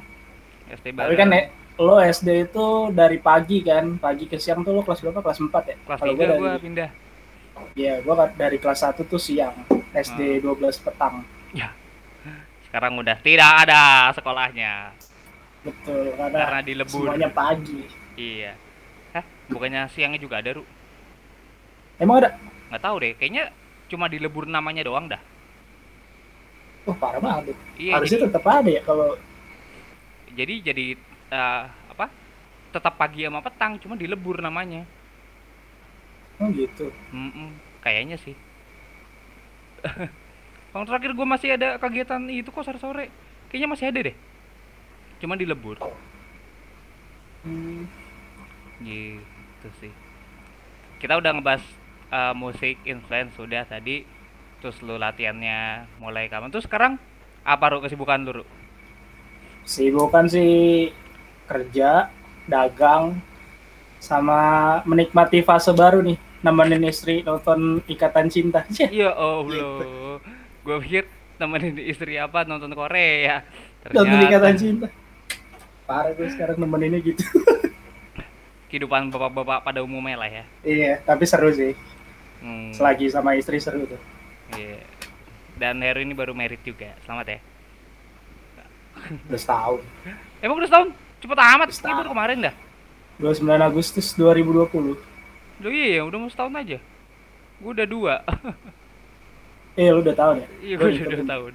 SD 0.69 0.87
Tapi 0.97 1.13
bareng. 1.13 1.19
kan 1.19 1.29
ya, 1.35 1.41
lo 1.79 1.95
SD 2.01 2.29
itu 2.49 2.65
dari 2.99 3.17
pagi 3.19 3.57
kan, 3.69 3.85
pagi 3.99 4.25
ke 4.31 4.37
siang 4.43 4.61
tuh 4.65 4.73
lo 4.75 4.81
kelas 4.85 5.01
berapa? 5.03 5.19
Kelas 5.25 5.39
4 5.41 5.63
ya? 5.71 5.77
kelas 5.85 6.01
Kalau 6.01 6.13
3 6.13 6.35
gua 6.37 6.51
dari, 6.51 6.59
pindah. 6.59 6.89
Iya, 7.75 7.99
gua 8.03 8.15
kan 8.23 8.29
dari 8.35 8.57
kelas 8.59 8.83
1 8.83 9.03
tuh 9.07 9.19
siang, 9.19 9.55
SD 9.91 10.43
12 10.43 10.79
petang. 10.79 11.23
Sekarang 12.75 12.99
udah 12.99 13.15
tidak 13.23 13.51
ada 13.63 14.11
sekolahnya 14.11 14.91
Betul, 15.63 16.11
karena 16.19 16.37
karena 16.43 16.59
dilebur. 16.59 17.07
semuanya 17.07 17.29
pagi. 17.31 17.87
Iya. 18.19 18.59
Hah? 19.15 19.23
Bukannya 19.47 19.87
siangnya 19.95 20.19
juga 20.19 20.43
ada, 20.43 20.59
Ru? 20.59 20.63
Emang 21.95 22.19
ada? 22.19 22.35
Nggak 22.67 22.83
tahu 22.83 22.95
deh, 22.99 23.13
kayaknya 23.15 23.43
cuma 23.87 24.11
dilebur 24.11 24.43
namanya 24.43 24.83
doang 24.83 25.07
dah. 25.07 25.23
Oh, 26.83 26.93
parah 26.99 27.23
banget. 27.23 27.55
Iya, 27.79 27.95
Harusnya 27.95 28.19
jadi, 28.19 28.25
tetap 28.27 28.43
ada 28.43 28.69
ya 28.69 28.81
kalau 28.83 29.09
jadi 30.35 30.53
jadi 30.59 30.85
eh, 31.31 31.63
apa? 31.95 32.11
Tetap 32.75 32.93
pagi 32.99 33.23
sama 33.23 33.39
petang, 33.39 33.79
cuma 33.79 33.95
dilebur 33.95 34.43
namanya. 34.43 34.83
Oh 36.39 36.49
gitu. 36.51 36.91
Mm-mm, 37.13 37.49
kayaknya 37.81 38.17
sih. 38.17 38.35
Tahun 40.71 40.85
terakhir 40.87 41.11
gue 41.17 41.27
masih 41.27 41.49
ada 41.57 41.69
kegiatan 41.81 42.21
itu 42.29 42.49
kok 42.51 42.65
sore-sore. 42.65 43.05
Kayaknya 43.49 43.69
masih 43.71 43.85
ada 43.91 43.99
deh. 44.11 44.15
Cuma 45.19 45.35
dilebur. 45.35 45.77
Hmm, 47.43 47.87
Gitu 48.79 49.67
sih. 49.79 49.93
Kita 51.01 51.13
udah 51.19 51.31
ngebahas 51.35 51.63
eh, 52.11 52.33
musik 52.35 52.75
influence 52.87 53.35
sudah 53.39 53.63
tadi. 53.67 54.03
Terus 54.59 54.77
lu 54.85 54.95
latihannya 54.97 55.87
mulai 56.01 56.25
kapan? 56.31 56.49
Terus 56.51 56.65
sekarang 56.67 56.93
apa 57.45 57.65
Ru 57.71 57.79
kesibukan 57.83 58.19
lu? 58.25 58.31
Ru? 58.41 58.45
Sibukan 59.65 60.25
sih 60.29 60.53
kerja, 61.49 62.09
dagang, 62.45 63.17
sama 64.01 64.41
menikmati 64.85 65.41
fase 65.41 65.71
baru 65.73 65.99
nih. 66.05 66.17
Nemenin 66.45 66.85
istri 66.85 67.25
nonton 67.25 67.81
Ikatan 67.89 68.29
Cinta. 68.29 68.61
Cih, 68.69 68.85
Ya 68.93 69.09
Allah. 69.17 70.21
Gue 70.61 70.77
pikir 70.85 71.09
nemenin 71.41 71.73
istri 71.81 72.21
apa 72.21 72.45
nonton 72.45 72.69
Korea. 72.77 73.41
Nonton 73.89 74.21
ikatan 74.29 74.53
cinta. 74.53 74.87
Parah 75.89 76.13
gue 76.13 76.29
sekarang 76.29 76.61
nemeninnya 76.61 77.01
gitu. 77.01 77.25
Kehidupan 78.69 79.09
bapak-bapak 79.09 79.65
pada 79.65 79.79
umumnya 79.81 80.21
lah 80.21 80.29
ya. 80.29 80.43
Iya 80.61 80.93
tapi 81.01 81.25
seru 81.25 81.49
sih. 81.49 81.73
Hmm, 82.45 82.69
selagi 82.77 83.09
sama 83.09 83.33
istri 83.33 83.57
seru 83.57 83.89
tuh. 83.89 84.01
Iya. 84.53 84.85
dan 85.57 85.81
Heru 85.81 86.03
ini 86.05 86.13
baru 86.13 86.37
merit 86.37 86.61
juga. 86.61 86.93
Selamat 87.07 87.25
ya. 87.25 87.39
Udah 89.29 89.39
setahun. 89.39 89.81
Emang 90.45 90.61
udah 90.61 90.69
setahun? 90.69 90.89
Cepet 91.25 91.39
amat. 91.41 91.67
Ini 91.73 91.93
baru 91.95 92.09
kemarin 92.13 92.37
dah. 92.51 92.55
29 93.17 93.47
Agustus 93.63 94.11
2020 94.19 95.14
Loh 95.61 95.71
iya 95.71 96.01
udah 96.07 96.17
mau 96.21 96.29
setahun 96.31 96.55
aja. 96.61 96.77
Gue 97.61 97.71
udah 97.75 97.87
dua. 97.87 98.15
Eh 99.79 99.87
lu 99.93 99.99
udah 100.03 100.15
tahun 100.19 100.35
ya? 100.43 100.47
Iya 100.65 100.75
gue 100.79 100.87
udah 100.91 100.99
dua 101.03 101.03
ngikutin 101.03 101.27
tahun. 101.31 101.53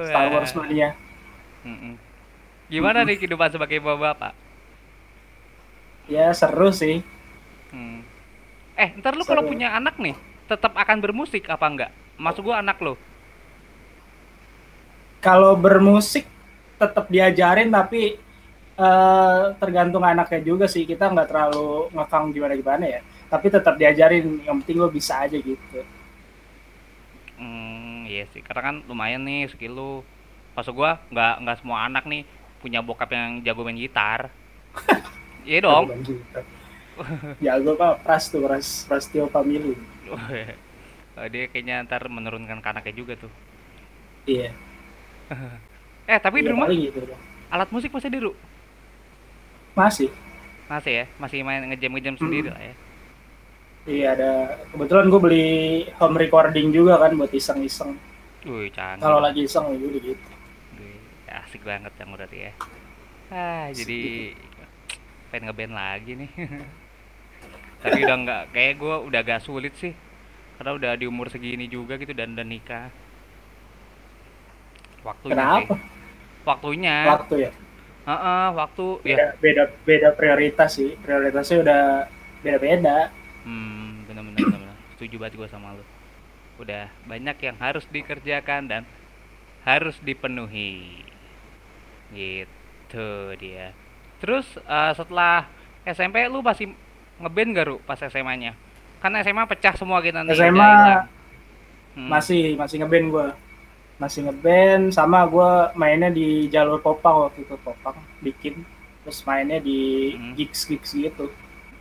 Star 0.00 0.26
Wars 0.32 0.52
mania 0.56 0.88
Mm-mm. 1.64 1.94
gimana 2.72 3.00
nih 3.06 3.16
kehidupan 3.20 3.50
sebagai 3.54 3.78
bapak-bapak 3.84 4.32
ya 6.14 6.26
seru 6.34 6.68
sih. 6.80 6.94
Hmm. 7.72 8.04
Eh, 8.82 8.90
ntar 9.00 9.12
lu 9.18 9.24
kalau 9.30 9.42
punya 9.50 9.68
anak 9.78 9.94
nih, 10.04 10.16
tetap 10.50 10.72
akan 10.82 10.98
bermusik 11.04 11.44
apa 11.54 11.66
enggak? 11.70 11.90
Maksud 12.24 12.42
gua 12.46 12.56
anak 12.62 12.78
lo. 12.86 12.94
kalau 15.24 15.58
bermusik 15.58 16.30
tetap 16.78 17.10
diajarin 17.10 17.70
tapi 17.74 18.22
eh, 18.84 19.40
tergantung 19.60 20.04
anaknya 20.10 20.40
juga 20.50 20.64
sih 20.74 20.82
kita 20.90 21.04
nggak 21.12 21.28
terlalu 21.30 21.90
ngekang 21.94 22.24
gimana 22.34 22.54
gimana 22.60 22.84
ya 22.94 23.00
tapi 23.32 23.46
tetap 23.54 23.74
diajarin 23.80 24.26
yang 24.46 24.56
penting 24.62 24.78
lo 24.82 24.88
bisa 24.98 25.14
aja 25.24 25.36
gitu 25.48 25.78
Hmm, 27.38 28.04
iya 28.10 28.24
sih. 28.32 28.40
Karena 28.46 28.62
kan 28.66 28.76
lumayan 28.90 29.22
nih 29.28 29.40
skill 29.52 29.72
lu. 29.78 29.92
Maksud 30.56 30.74
gua 30.78 30.90
nggak 31.12 31.32
nggak 31.42 31.56
semua 31.62 31.78
anak 31.86 32.04
nih 32.12 32.22
punya 32.62 32.78
bokap 32.86 33.08
yang 33.16 33.30
jago 33.46 33.62
main 33.66 33.78
gitar. 33.78 34.20
Iya 35.48 35.58
dong. 35.64 35.86
Gue 37.64 37.74
pak 37.80 37.94
pras 38.04 38.24
tuh 38.32 38.40
pras 38.46 38.68
prastio 38.88 39.24
family 39.34 39.74
Dia 41.32 41.44
kayaknya 41.52 41.76
ntar 41.86 42.02
menurunkan 42.16 42.58
ke 42.64 42.68
anaknya 42.72 42.94
juga 43.00 43.14
tuh. 43.22 43.32
iya 44.26 44.52
Eh, 46.10 46.18
tapi 46.24 46.40
di 46.44 46.48
Iya, 46.48 46.52
rumah 46.52 46.68
paling 46.68 46.80
gitu 46.86 47.00
alat 47.52 47.68
musik 47.74 47.90
masih 47.94 48.10
di? 48.12 48.32
Masih 49.78 50.08
Masih 50.72 50.92
ya? 51.00 51.04
Masih 51.22 51.38
main 51.46 51.62
ngejam-ngejam 51.68 52.16
sendiri 52.20 52.48
lah 52.54 52.62
ya. 52.70 52.74
iya 53.88 54.06
ada 54.14 54.30
kebetulan 54.70 55.06
gue 55.12 55.20
beli 55.24 55.46
home 55.98 56.16
recording 56.22 56.68
juga 56.76 56.94
kan 57.02 57.12
buat 57.18 57.32
iseng-iseng 57.32 57.90
Wih, 58.48 58.68
canggih. 58.76 59.02
kalau 59.04 59.18
lagi 59.24 59.40
iseng 59.48 59.64
udah 59.74 60.00
gitu 60.06 60.30
Wih, 60.78 61.00
asik 61.40 61.62
banget 61.64 61.92
yang 62.00 62.10
berarti 62.14 62.38
ya. 62.48 62.52
Ah, 63.30 63.68
jadi 63.78 64.00
pengen 65.30 65.44
ngeband 65.52 65.74
lagi 65.76 66.12
nih. 66.20 66.30
Tapi 67.84 67.98
udah 68.04 68.16
nggak, 68.24 68.42
kayak 68.54 68.74
gue 68.80 68.94
udah 69.08 69.20
agak 69.24 69.40
sulit 69.46 69.74
sih. 69.82 69.94
Karena 70.56 70.72
udah 70.78 70.92
di 71.00 71.06
umur 71.12 71.26
segini 71.32 71.66
juga 71.70 71.94
gitu 72.02 72.12
dan 72.16 72.34
udah 72.34 72.46
nikah. 72.46 72.88
Waktunya 75.06 75.46
kenapa 75.46 75.74
sih. 75.74 75.80
Waktunya. 76.48 76.96
waktu 77.04 77.34
ya 77.48 77.52
Heeh, 78.08 78.46
waktu 78.56 78.86
ya. 79.04 79.16
beda 79.20 79.26
beda 79.36 79.64
beda 79.84 80.08
prioritas 80.16 80.80
sih 80.80 80.96
prioritasnya 80.96 81.56
udah 81.60 81.82
beda 82.40 82.58
beda 82.58 82.98
Hmm, 83.48 84.04
benar-benar 84.04 84.44
benar-benar. 84.44 84.76
Setuju 84.96 85.16
banget 85.16 85.34
gue 85.40 85.48
sama 85.48 85.72
lu. 85.72 85.84
Udah 86.60 86.92
banyak 87.08 87.36
yang 87.40 87.56
harus 87.56 87.84
dikerjakan 87.88 88.68
dan 88.68 88.82
harus 89.64 89.96
dipenuhi. 90.04 91.04
Gitu 92.12 93.08
dia. 93.40 93.72
Terus 94.20 94.44
eh, 94.60 94.92
setelah 94.92 95.48
SMP 95.88 96.28
lu 96.28 96.44
masih 96.44 96.72
ngeband 97.20 97.50
gak 97.56 97.66
Ru 97.72 97.76
pas 97.84 97.96
SMA-nya? 97.96 98.52
Kan 99.00 99.16
SMA 99.24 99.48
pecah 99.48 99.72
semua 99.76 100.04
kita 100.04 100.20
nih. 100.24 100.36
SMA. 100.36 100.72
Hmm. 101.98 102.06
masih 102.06 102.54
masih 102.54 102.84
ngeband 102.84 103.06
gue 103.10 103.26
masih 104.02 104.20
ngeband 104.26 104.84
sama 104.98 105.18
gue 105.32 105.50
mainnya 105.80 106.10
di 106.18 106.26
jalur 106.54 106.78
popang 106.86 107.16
waktu 107.26 107.38
itu 107.46 107.54
popang 107.66 107.96
bikin 108.24 108.54
terus 109.02 109.18
mainnya 109.28 109.58
di 109.68 109.78
Hmm. 110.12 110.34
gigs 110.36 110.60
gigs 110.70 110.90
gitu 111.04 111.24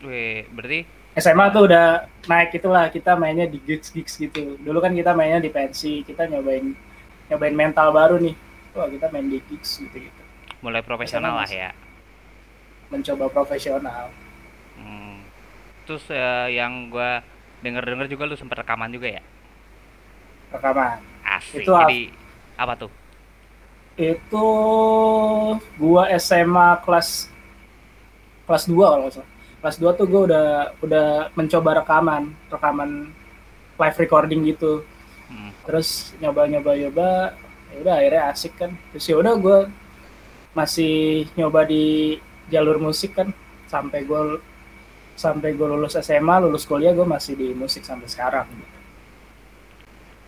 Wih, 0.05 0.45
berarti 0.53 0.79
SMA 1.23 1.45
tuh 1.55 1.63
udah 1.67 1.85
naik 2.31 2.49
itulah 2.59 2.85
kita 2.95 3.11
mainnya 3.21 3.45
di 3.53 3.57
gigs 3.67 3.89
gigs 3.95 4.13
gitu 4.23 4.41
dulu 4.65 4.77
kan 4.85 4.93
kita 4.99 5.11
mainnya 5.19 5.39
di 5.45 5.49
pensi 5.57 5.91
kita 6.07 6.21
nyobain 6.31 6.65
nyobain 7.29 7.55
mental 7.61 7.87
baru 7.97 8.15
nih 8.25 8.35
wah 8.77 8.87
kita 8.93 9.05
main 9.13 9.27
di 9.33 9.39
gigs 9.49 9.71
gitu 9.83 9.97
gitu 10.07 10.21
mulai 10.63 10.81
profesional 10.89 11.33
lah 11.39 11.49
ya. 11.49 11.69
mencoba 12.91 13.29
profesional 13.31 14.11
Hmm. 14.77 15.15
Terus 15.85 16.03
eh, 16.13 16.47
yang 16.59 16.73
gua 16.93 17.23
denger-denger 17.63 18.07
juga 18.13 18.25
lu 18.29 18.35
sempat 18.39 18.57
rekaman 18.63 18.91
juga 18.95 19.09
ya? 19.17 19.23
rekaman 20.51 20.99
Asik. 21.27 21.67
Itu 21.67 21.75
Jadi 21.75 22.09
apa 22.55 22.73
tuh? 22.79 22.91
itu 23.97 24.47
gua 25.81 26.05
SMA 26.21 26.77
kelas 26.85 27.33
kelas 28.45 28.63
2 28.69 28.77
kalau 28.77 29.09
nggak 29.09 29.13
salah. 29.17 29.29
Kelas 29.57 29.77
2 29.81 29.97
tuh 29.97 30.05
gua 30.05 30.21
udah 30.29 30.47
udah 30.85 31.07
mencoba 31.33 31.81
rekaman, 31.81 32.29
rekaman 32.53 33.09
live 33.81 33.97
recording 33.97 34.45
gitu. 34.45 34.85
Hmm. 35.27 35.49
Terus 35.65 36.13
nyoba-nyoba 36.21 36.77
nyoba, 36.77 37.09
ya 37.73 37.77
udah 37.81 37.93
akhirnya 37.97 38.23
asik 38.29 38.53
kan. 38.53 38.71
Terus 38.93 39.05
ya 39.09 39.15
udah 39.17 39.33
gua 39.41 39.57
masih 40.53 41.25
nyoba 41.33 41.65
di 41.65 42.15
jalur 42.53 42.77
musik 42.77 43.17
kan 43.17 43.33
sampai 43.65 44.05
gua 44.05 44.37
sampai 45.17 45.57
gue 45.57 45.65
lulus 45.65 45.97
SMA, 45.97 46.45
lulus 46.45 46.69
kuliah 46.69 46.93
gue 46.93 47.01
masih 47.01 47.33
di 47.33 47.49
musik 47.57 47.81
sampai 47.81 48.05
sekarang. 48.05 48.45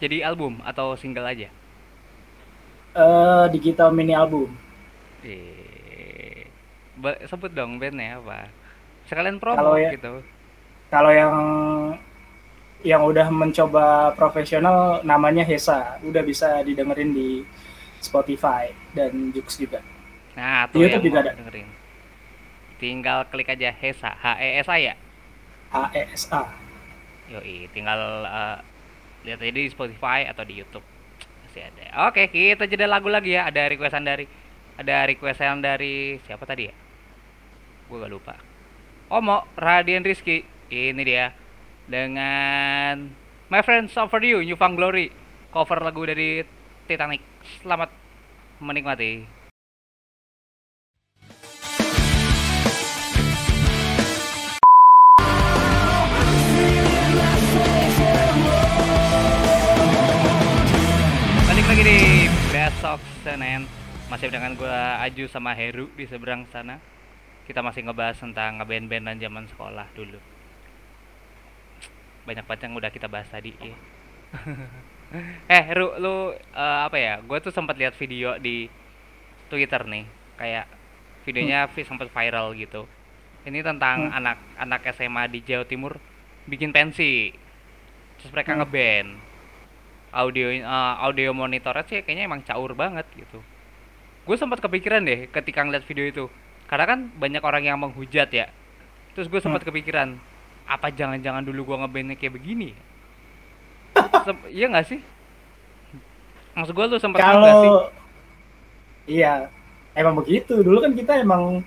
Jadi 0.02 0.18
album 0.30 0.54
atau 0.70 0.88
single 1.02 1.28
aja? 1.34 1.50
Eh 3.04 3.46
digital 3.54 3.90
mini 3.98 4.14
album. 4.14 4.50
Eh, 5.24 6.48
sebut 7.30 7.52
dong 7.52 7.80
bandnya 7.82 8.20
apa? 8.20 8.52
Sekalian 9.08 9.38
promo 9.42 9.58
Kalau 9.58 9.76
ya- 9.80 9.92
gitu. 9.96 10.24
Kalau 10.90 11.12
yang 11.14 11.36
yang 12.80 13.04
udah 13.04 13.28
mencoba 13.28 14.16
profesional 14.16 15.04
namanya 15.04 15.44
Hesa, 15.44 16.00
udah 16.00 16.24
bisa 16.24 16.64
didengerin 16.64 17.12
di 17.12 17.44
Spotify 18.00 18.72
dan 18.96 19.36
Jux 19.36 19.60
juga. 19.60 19.84
Nah, 20.38 20.66
Di 20.74 20.74
tuh 20.74 20.80
YouTube 20.80 21.04
yang 21.06 21.06
juga 21.08 21.20
ada. 21.26 21.32
dengerin. 21.36 21.68
Tinggal 22.82 23.20
klik 23.32 23.50
aja 23.54 23.70
Hesa, 23.76 24.10
H 24.24 24.26
E 24.40 24.50
S 24.64 24.68
A 24.72 24.78
ya. 24.80 24.94
A 25.72 25.82
E 25.94 26.02
S 26.14 26.24
A. 26.32 26.44
Yoi, 27.30 27.70
tinggal 27.76 28.02
eh, 28.26 28.58
lihat 29.24 29.40
aja 29.44 29.52
di 29.52 29.66
Spotify 29.68 30.28
atau 30.28 30.44
di 30.46 30.60
YouTube. 30.60 30.86
Masih 31.46 31.66
ada. 31.66 32.08
Oke, 32.08 32.30
kita 32.30 32.70
jeda 32.70 32.86
lagu 32.86 33.10
lagi 33.10 33.34
ya. 33.34 33.50
Ada 33.50 33.72
requestan 33.72 34.06
dari 34.06 34.26
ada 34.80 35.04
requestan 35.04 35.60
dari 35.60 36.22
siapa 36.24 36.46
tadi 36.48 36.70
ya? 36.70 36.76
Gue 37.90 37.98
gak 38.00 38.14
lupa. 38.14 38.36
Omo, 39.10 39.50
Radian 39.58 40.06
Rizky. 40.06 40.46
Ini 40.70 41.02
dia. 41.02 41.34
Dengan 41.90 43.10
My 43.50 43.66
Friends 43.66 43.98
Over 43.98 44.22
You, 44.22 44.46
New 44.46 44.56
Found 44.56 44.78
Glory. 44.78 45.10
Cover 45.50 45.82
lagu 45.82 46.06
dari 46.06 46.46
Titanic. 46.86 47.26
Selamat 47.66 47.90
menikmati. 48.62 49.39
Senin. 63.30 63.62
Masih 64.10 64.34
dengan 64.34 64.58
gua 64.58 64.98
Aju 65.06 65.30
sama 65.30 65.54
Heru 65.54 65.86
di 65.94 66.10
seberang 66.10 66.50
sana. 66.50 66.82
Kita 67.46 67.62
masih 67.62 67.86
ngebahas 67.86 68.18
tentang 68.18 68.58
ngeband-bandan 68.58 69.18
zaman 69.18 69.46
sekolah 69.46 69.86
dulu. 69.94 70.18
Banyak 72.26 72.46
banget 72.46 72.62
yang 72.70 72.74
udah 72.74 72.90
kita 72.90 73.06
bahas 73.06 73.30
tadi 73.30 73.54
ya. 73.58 73.76
Eh 75.50 75.64
Heru, 75.66 75.98
lu 75.98 76.16
eh, 76.34 76.80
apa 76.86 76.94
ya? 76.94 77.18
Gue 77.26 77.42
tuh 77.42 77.50
sempat 77.50 77.74
lihat 77.74 77.98
video 77.98 78.38
di 78.38 78.70
Twitter 79.50 79.82
nih. 79.82 80.06
Kayak 80.38 80.70
videonya 81.26 81.66
vi- 81.74 81.82
sempat 81.82 82.14
viral 82.14 82.54
gitu. 82.54 82.86
Ini 83.42 83.66
tentang 83.66 84.10
Hmm. 84.10 84.18
anak-anak 84.22 84.82
SMA 84.94 85.24
di 85.28 85.42
Jawa 85.42 85.66
Timur 85.66 85.98
Bikin 86.46 86.70
pensi. 86.70 87.30
Terus 88.18 88.30
mereka 88.30 88.54
Hmm. 88.54 88.62
ngeband 88.62 89.10
audio 90.10 90.48
eh, 90.50 90.64
audio 91.04 91.30
monitornya 91.34 91.86
sih 91.86 92.02
kayaknya 92.02 92.26
emang 92.30 92.42
caur 92.46 92.74
banget 92.74 93.06
gitu. 93.14 93.40
Gue 94.26 94.36
sempat 94.38 94.62
kepikiran 94.62 95.02
deh 95.06 95.30
ketika 95.30 95.66
ngeliat 95.66 95.86
video 95.86 96.06
itu. 96.06 96.26
Karena 96.70 96.86
kan 96.86 97.00
banyak 97.18 97.42
orang 97.42 97.64
yang 97.66 97.78
menghujat 97.82 98.30
ya. 98.30 98.48
Terus 99.18 99.26
gue 99.26 99.42
sempat 99.42 99.66
kepikiran 99.66 100.18
apa 100.70 100.94
jangan-jangan 100.94 101.42
dulu 101.42 101.74
gue 101.74 101.78
ngebandnya 101.82 102.16
kayak 102.18 102.38
begini? 102.38 102.78
Sem- 104.26 104.50
iya 104.54 104.70
nggak 104.70 104.86
sih? 104.86 105.02
Maksud 106.54 106.74
gue 106.78 106.86
lu 106.86 107.02
sempat 107.02 107.26
kalau 107.26 107.90
iya 109.10 109.50
emang 109.98 110.14
begitu. 110.22 110.62
Dulu 110.62 110.78
kan 110.86 110.94
kita 110.94 111.26
emang 111.26 111.66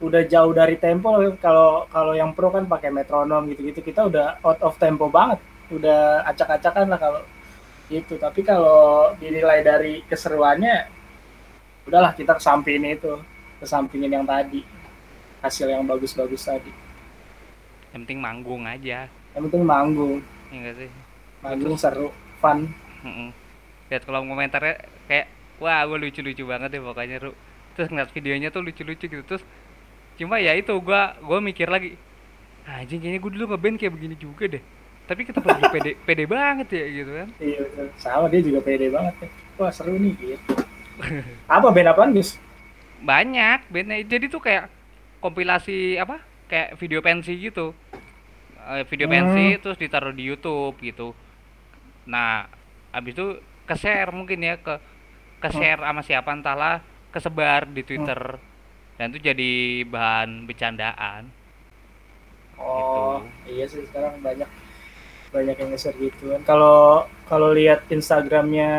udah 0.00 0.22
jauh 0.24 0.54
dari 0.56 0.80
tempo 0.80 1.12
kalau 1.42 1.84
kalau 1.92 2.16
yang 2.16 2.32
pro 2.32 2.48
kan 2.48 2.64
pakai 2.64 2.88
metronom 2.88 3.44
gitu-gitu 3.52 3.84
kita 3.84 4.06
udah 4.06 4.38
out 4.46 4.62
of 4.62 4.78
tempo 4.78 5.10
banget. 5.10 5.42
Udah 5.74 6.22
acak-acakan 6.26 6.86
lah 6.86 6.98
kalau 7.02 7.20
itu 7.90 8.14
tapi 8.16 8.46
kalau 8.46 9.10
dinilai 9.18 9.66
dari 9.66 10.06
keseruannya 10.06 10.86
udahlah 11.90 12.14
kita 12.14 12.38
kesampingin 12.38 12.94
itu. 12.94 13.18
Kesampingin 13.60 14.14
yang 14.14 14.24
tadi. 14.24 14.64
Hasil 15.42 15.68
yang 15.68 15.84
bagus-bagus 15.84 16.46
tadi. 16.46 16.72
Yang 17.90 18.06
penting 18.06 18.18
manggung 18.22 18.62
aja. 18.64 19.10
Yang 19.34 19.42
penting 19.50 19.62
manggung. 19.66 20.22
Ya 20.48 20.56
enggak 20.56 20.74
sih? 20.86 20.90
Manggung 21.44 21.74
Terus, 21.76 21.82
seru 21.82 22.08
fun. 22.38 22.70
Lihat 23.90 24.02
kalau 24.06 24.24
komentarnya 24.24 24.86
kayak 25.10 25.26
wah 25.60 25.84
gue 25.84 25.98
lucu-lucu 25.98 26.46
banget 26.46 26.78
deh 26.78 26.80
pokoknya 26.80 27.16
Ru. 27.20 27.32
Terus 27.76 27.88
ngeliat 27.90 28.10
videonya 28.14 28.48
tuh 28.48 28.62
lucu-lucu 28.64 29.04
gitu. 29.10 29.24
Terus 29.26 29.42
cuma 30.20 30.36
ya 30.36 30.52
itu 30.52 30.76
gua 30.84 31.16
gua 31.24 31.40
mikir 31.40 31.64
lagi 31.64 31.96
anjing 32.68 33.00
kayaknya 33.00 33.20
gue 33.24 33.32
dulu 33.40 33.44
ngeband 33.56 33.76
kayak 33.80 33.92
begini 33.96 34.16
juga 34.20 34.44
deh 34.52 34.62
tapi 35.10 35.26
kita 35.26 35.42
pergi 35.42 35.66
pede 35.74 35.92
pede 36.06 36.24
banget 36.30 36.70
ya 36.70 36.86
gitu 36.86 37.10
kan? 37.10 37.28
Iya 37.42 37.58
betul. 37.66 37.86
Sama 37.98 38.30
dia 38.30 38.40
juga 38.46 38.62
pede 38.62 38.86
banget 38.94 39.26
ya. 39.26 39.28
Wah 39.58 39.70
seru 39.74 39.98
nih 39.98 40.14
gitu. 40.14 40.38
Apa 41.50 41.66
band 41.74 41.90
apa 41.90 42.06
Gus? 42.14 42.38
Banyak 43.02 43.66
bandnya. 43.74 44.06
Jadi 44.06 44.30
tuh 44.30 44.38
kayak 44.38 44.70
kompilasi 45.18 45.98
apa? 45.98 46.22
Kayak 46.46 46.78
video 46.78 47.02
pensi 47.02 47.34
gitu. 47.42 47.74
Eh, 48.70 48.86
video 48.86 49.10
hmm. 49.10 49.14
pensi 49.18 49.46
terus 49.58 49.82
ditaruh 49.82 50.14
di 50.14 50.30
YouTube 50.30 50.78
gitu. 50.78 51.10
Nah 52.06 52.46
abis 52.94 53.18
itu 53.18 53.42
ke 53.66 53.74
share 53.74 54.14
mungkin 54.14 54.46
ya 54.46 54.62
ke 54.62 54.78
ke 55.42 55.48
share 55.50 55.82
sama 55.82 56.06
siapa 56.06 56.30
entahlah 56.30 56.86
kesebar 57.10 57.66
di 57.66 57.82
Twitter. 57.82 58.38
Hmm. 58.38 58.46
Dan 58.94 59.06
itu 59.10 59.18
jadi 59.26 59.82
bahan 59.90 60.46
bercandaan. 60.46 61.34
Oh 62.60 63.18
gitu. 63.18 63.58
iya 63.58 63.64
sih 63.66 63.82
sekarang 63.90 64.22
banyak 64.22 64.46
banyak 65.30 65.56
yang 65.56 65.70
nge-share 65.70 65.96
gitu. 65.98 66.34
Kan 66.34 66.42
kalau 66.42 67.06
kalau 67.30 67.54
lihat 67.54 67.86
Instagramnya 67.88 68.70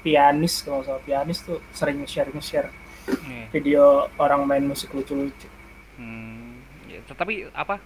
pianis 0.00 0.62
kalau 0.62 0.86
soal 0.86 1.02
pianis 1.02 1.42
tuh 1.42 1.58
sering 1.74 2.06
share 2.06 2.30
share 2.38 2.70
hmm. 3.10 3.50
video 3.50 4.06
orang 4.16 4.46
main 4.46 4.64
musik 4.64 4.94
lucu-lucu. 4.94 5.50
Hmm, 5.98 6.62
ya, 6.86 7.02
tetapi 7.10 7.50
apa? 7.50 7.82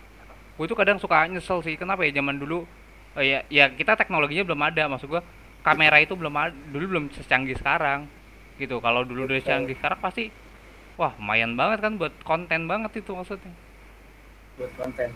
Gue 0.61 0.69
tuh 0.69 0.77
kadang 0.77 1.01
suka 1.01 1.25
nyesel 1.25 1.65
sih. 1.65 1.75
Kenapa 1.81 2.05
ya 2.05 2.13
zaman 2.13 2.37
dulu 2.37 2.69
oh 3.17 3.25
ya 3.25 3.43
ya 3.49 3.73
kita 3.73 3.97
teknologinya 3.97 4.45
belum 4.45 4.61
ada. 4.69 4.85
Maksud 4.93 5.09
gue 5.09 5.23
kamera 5.65 5.97
itu 6.01 6.13
belum 6.13 6.35
ada 6.37 6.53
dulu 6.71 6.85
belum 6.97 7.05
secanggih 7.17 7.57
sekarang. 7.57 8.05
Gitu. 8.61 8.77
Kalau 8.77 9.09
dulu 9.09 9.25
udah 9.25 9.41
canggih 9.41 9.77
sekarang 9.81 10.01
pasti 10.05 10.29
wah 11.01 11.17
lumayan 11.17 11.57
banget 11.57 11.81
kan 11.81 11.97
buat 11.97 12.13
konten 12.29 12.69
banget 12.69 13.01
itu 13.01 13.17
maksudnya. 13.17 13.53
Buat 14.61 14.73
konten. 14.77 15.11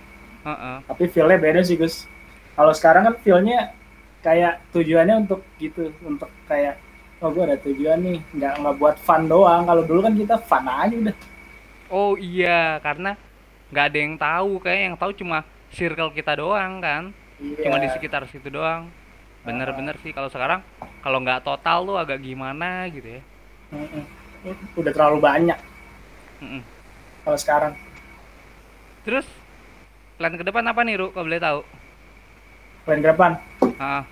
Uh 0.45 0.53
-uh. 0.53 0.77
tapi 0.85 1.09
feelnya 1.09 1.41
beda 1.41 1.65
sih 1.65 1.73
Gus 1.73 2.05
kalau 2.55 2.73
sekarang 2.73 3.03
kan 3.11 3.15
feelnya 3.21 3.75
kayak 4.25 4.63
tujuannya 4.73 5.27
untuk 5.27 5.45
gitu 5.61 5.93
untuk 6.03 6.31
kayak 6.49 6.81
oh 7.21 7.29
gue 7.31 7.45
ada 7.45 7.59
tujuan 7.61 7.99
nih 8.01 8.19
nggak 8.35 8.53
nggak 8.63 8.77
buat 8.81 8.97
fun 9.03 9.29
doang 9.29 9.69
kalau 9.69 9.83
dulu 9.85 10.01
kan 10.07 10.15
kita 10.17 10.37
fun 10.41 10.65
aja 10.65 10.95
udah 10.95 11.17
oh 11.93 12.15
iya 12.17 12.81
karena 12.81 13.19
nggak 13.69 13.85
ada 13.91 13.99
yang 13.99 14.15
tahu 14.17 14.51
kayak 14.65 14.81
yang 14.91 14.97
tahu 14.97 15.11
cuma 15.13 15.45
circle 15.75 16.15
kita 16.15 16.39
doang 16.39 16.81
kan 16.81 17.13
iya. 17.43 17.69
cuma 17.69 17.77
di 17.83 17.89
sekitar 17.93 18.25
situ 18.31 18.49
doang 18.49 18.89
bener-bener 19.45 19.95
uh. 19.99 20.01
sih 20.01 20.15
kalau 20.15 20.33
sekarang 20.33 20.65
kalau 21.05 21.21
nggak 21.21 21.45
total 21.45 21.85
tuh 21.85 21.97
agak 22.01 22.25
gimana 22.25 22.89
gitu 22.89 23.21
ya 23.21 23.23
udah 24.79 24.93
terlalu 24.95 25.19
banyak 25.21 25.59
Mm-mm. 26.45 26.63
Kalau 27.25 27.39
sekarang. 27.41 27.73
Terus 29.09 29.25
plan 30.21 30.37
ke 30.37 30.45
depan 30.45 30.65
apa 30.69 30.85
nih, 30.85 31.01
Ru? 31.01 31.09
Kalau 31.17 31.25
boleh 31.25 31.41
tahu. 31.41 31.61
Plan 32.85 33.01
ke 33.01 33.09
depan? 33.11 33.33
Ah. 33.81 34.05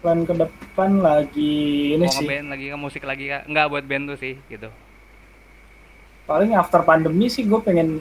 Plan 0.00 0.24
ke 0.24 0.32
depan 0.32 0.90
lagi 1.04 1.54
ini 1.94 2.04
Mau 2.08 2.16
sih. 2.16 2.26
band 2.26 2.46
lagi 2.48 2.66
ke 2.72 2.76
musik 2.76 3.02
lagi 3.04 3.24
kak? 3.28 3.44
Enggak 3.46 3.66
buat 3.68 3.84
band 3.84 4.04
tuh 4.10 4.18
sih, 4.18 4.34
gitu. 4.48 4.68
Paling 6.24 6.56
after 6.56 6.84
pandemi 6.84 7.28
sih 7.28 7.44
gue 7.44 7.60
pengen 7.60 8.00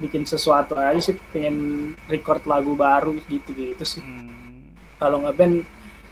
bikin 0.00 0.24
sesuatu 0.24 0.76
aja 0.76 0.98
sih, 1.00 1.16
pengen 1.30 1.92
record 2.08 2.44
lagu 2.48 2.72
baru 2.72 3.16
gitu-gitu 3.28 3.84
sih. 3.84 4.00
Hmm. 4.00 4.72
Kalau 4.96 5.24
ngeband 5.24 5.64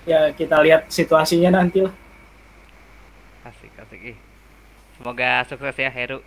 ya 0.04 0.32
kita 0.36 0.60
lihat 0.60 0.88
situasinya 0.88 1.60
nanti 1.60 1.84
lah. 1.84 1.94
Asik, 3.44 3.72
asik. 3.80 4.16
Semoga 5.00 5.48
sukses 5.48 5.80
ya 5.80 5.88
Heru 5.88 6.20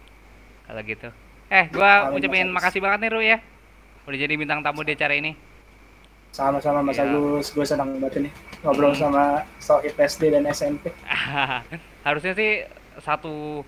kalau 0.66 0.82
gitu 0.82 1.14
eh 1.54 1.70
gua 1.70 2.10
ucapin 2.10 2.50
makasih 2.50 2.82
banget 2.82 3.06
nih 3.06 3.12
Ru 3.14 3.22
ya 3.22 3.38
udah 4.10 4.18
jadi 4.18 4.34
bintang 4.34 4.66
tamu 4.66 4.82
di 4.82 4.98
acara 4.98 5.14
ini 5.14 5.38
sama-sama 6.34 6.82
Mas 6.82 6.98
ya. 6.98 7.06
Agus. 7.06 7.54
Gue 7.54 7.64
senang 7.64 7.94
banget 8.02 8.28
nih 8.28 8.34
ngobrol 8.66 8.92
hmm. 8.92 9.00
sama 9.00 9.46
Sohib 9.62 9.94
SD 9.94 10.34
dan 10.34 10.50
SMP 10.50 10.90
harusnya 12.08 12.34
sih 12.34 12.66
satu 13.00 13.62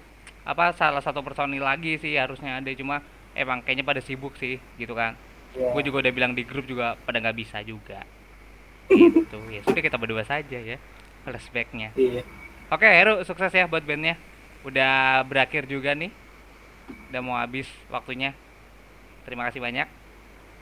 apa 0.43 0.73
salah 0.73 0.99
satu 0.99 1.21
personil 1.21 1.61
lagi 1.61 2.01
sih 2.01 2.17
harusnya. 2.17 2.57
Ada 2.57 2.73
cuma 2.73 3.05
emang 3.37 3.61
kayaknya 3.61 3.85
pada 3.85 4.01
sibuk 4.01 4.33
sih 4.41 4.57
gitu 4.81 4.97
kan. 4.97 5.13
Yeah. 5.55 5.71
gue 5.71 5.87
juga 5.87 6.03
udah 6.03 6.11
bilang 6.11 6.35
di 6.35 6.43
grup 6.43 6.67
juga 6.67 6.99
pada 7.05 7.21
nggak 7.21 7.37
bisa 7.37 7.61
juga. 7.63 8.03
Gitu. 8.91 9.39
Ya 9.49 9.65
sudah 9.65 9.81
kita 9.81 9.97
berdua 9.97 10.21
saja 10.27 10.59
ya 10.61 10.77
flashbacknya. 11.23 11.95
Yeah. 11.97 12.21
oke 12.69 12.85
Heru 12.85 13.23
sukses 13.23 13.53
ya 13.53 13.69
buat 13.69 13.85
bandnya. 13.85 14.19
Udah 14.67 15.23
berakhir 15.23 15.69
juga 15.69 15.95
nih. 15.95 16.11
Udah 17.09 17.21
mau 17.23 17.39
habis 17.39 17.69
waktunya. 17.87 18.35
Terima 19.25 19.47
kasih 19.49 19.63
banyak 19.63 20.04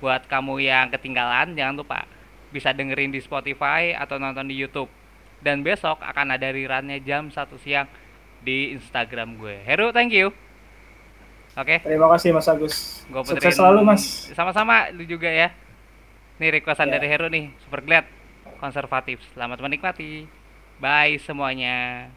buat 0.04 0.28
kamu 0.28 0.60
yang 0.60 0.92
ketinggalan 0.92 1.56
jangan 1.56 1.80
lupa 1.80 2.04
bisa 2.52 2.76
dengerin 2.76 3.16
di 3.16 3.24
Spotify 3.24 3.96
atau 3.96 4.20
nonton 4.20 4.52
di 4.52 4.60
YouTube 4.60 4.92
dan 5.40 5.64
besok 5.64 6.04
akan 6.04 6.36
ada 6.36 6.52
rirannya 6.52 7.00
jam 7.00 7.32
1 7.32 7.40
siang 7.64 7.88
di 8.44 8.76
Instagram 8.76 9.40
gue 9.40 9.64
Heru 9.64 9.96
thank 9.96 10.12
you 10.12 10.36
Oke. 11.54 11.78
Okay. 11.78 11.86
Terima 11.86 12.10
kasih 12.10 12.34
Mas 12.34 12.50
Agus. 12.50 13.06
Gue 13.06 13.22
Sukses 13.30 13.54
selalu 13.54 13.86
Mas. 13.86 14.34
Sama-sama 14.34 14.90
lu 14.90 15.06
juga 15.06 15.30
ya. 15.30 15.54
Nih 16.42 16.50
requestan 16.50 16.90
yeah. 16.90 16.98
dari 16.98 17.08
Heru 17.14 17.30
nih, 17.30 17.54
super 17.62 17.86
glad 17.86 18.10
konservatif. 18.58 19.22
Selamat 19.38 19.62
menikmati. 19.62 20.26
Bye 20.82 21.22
semuanya. 21.22 22.10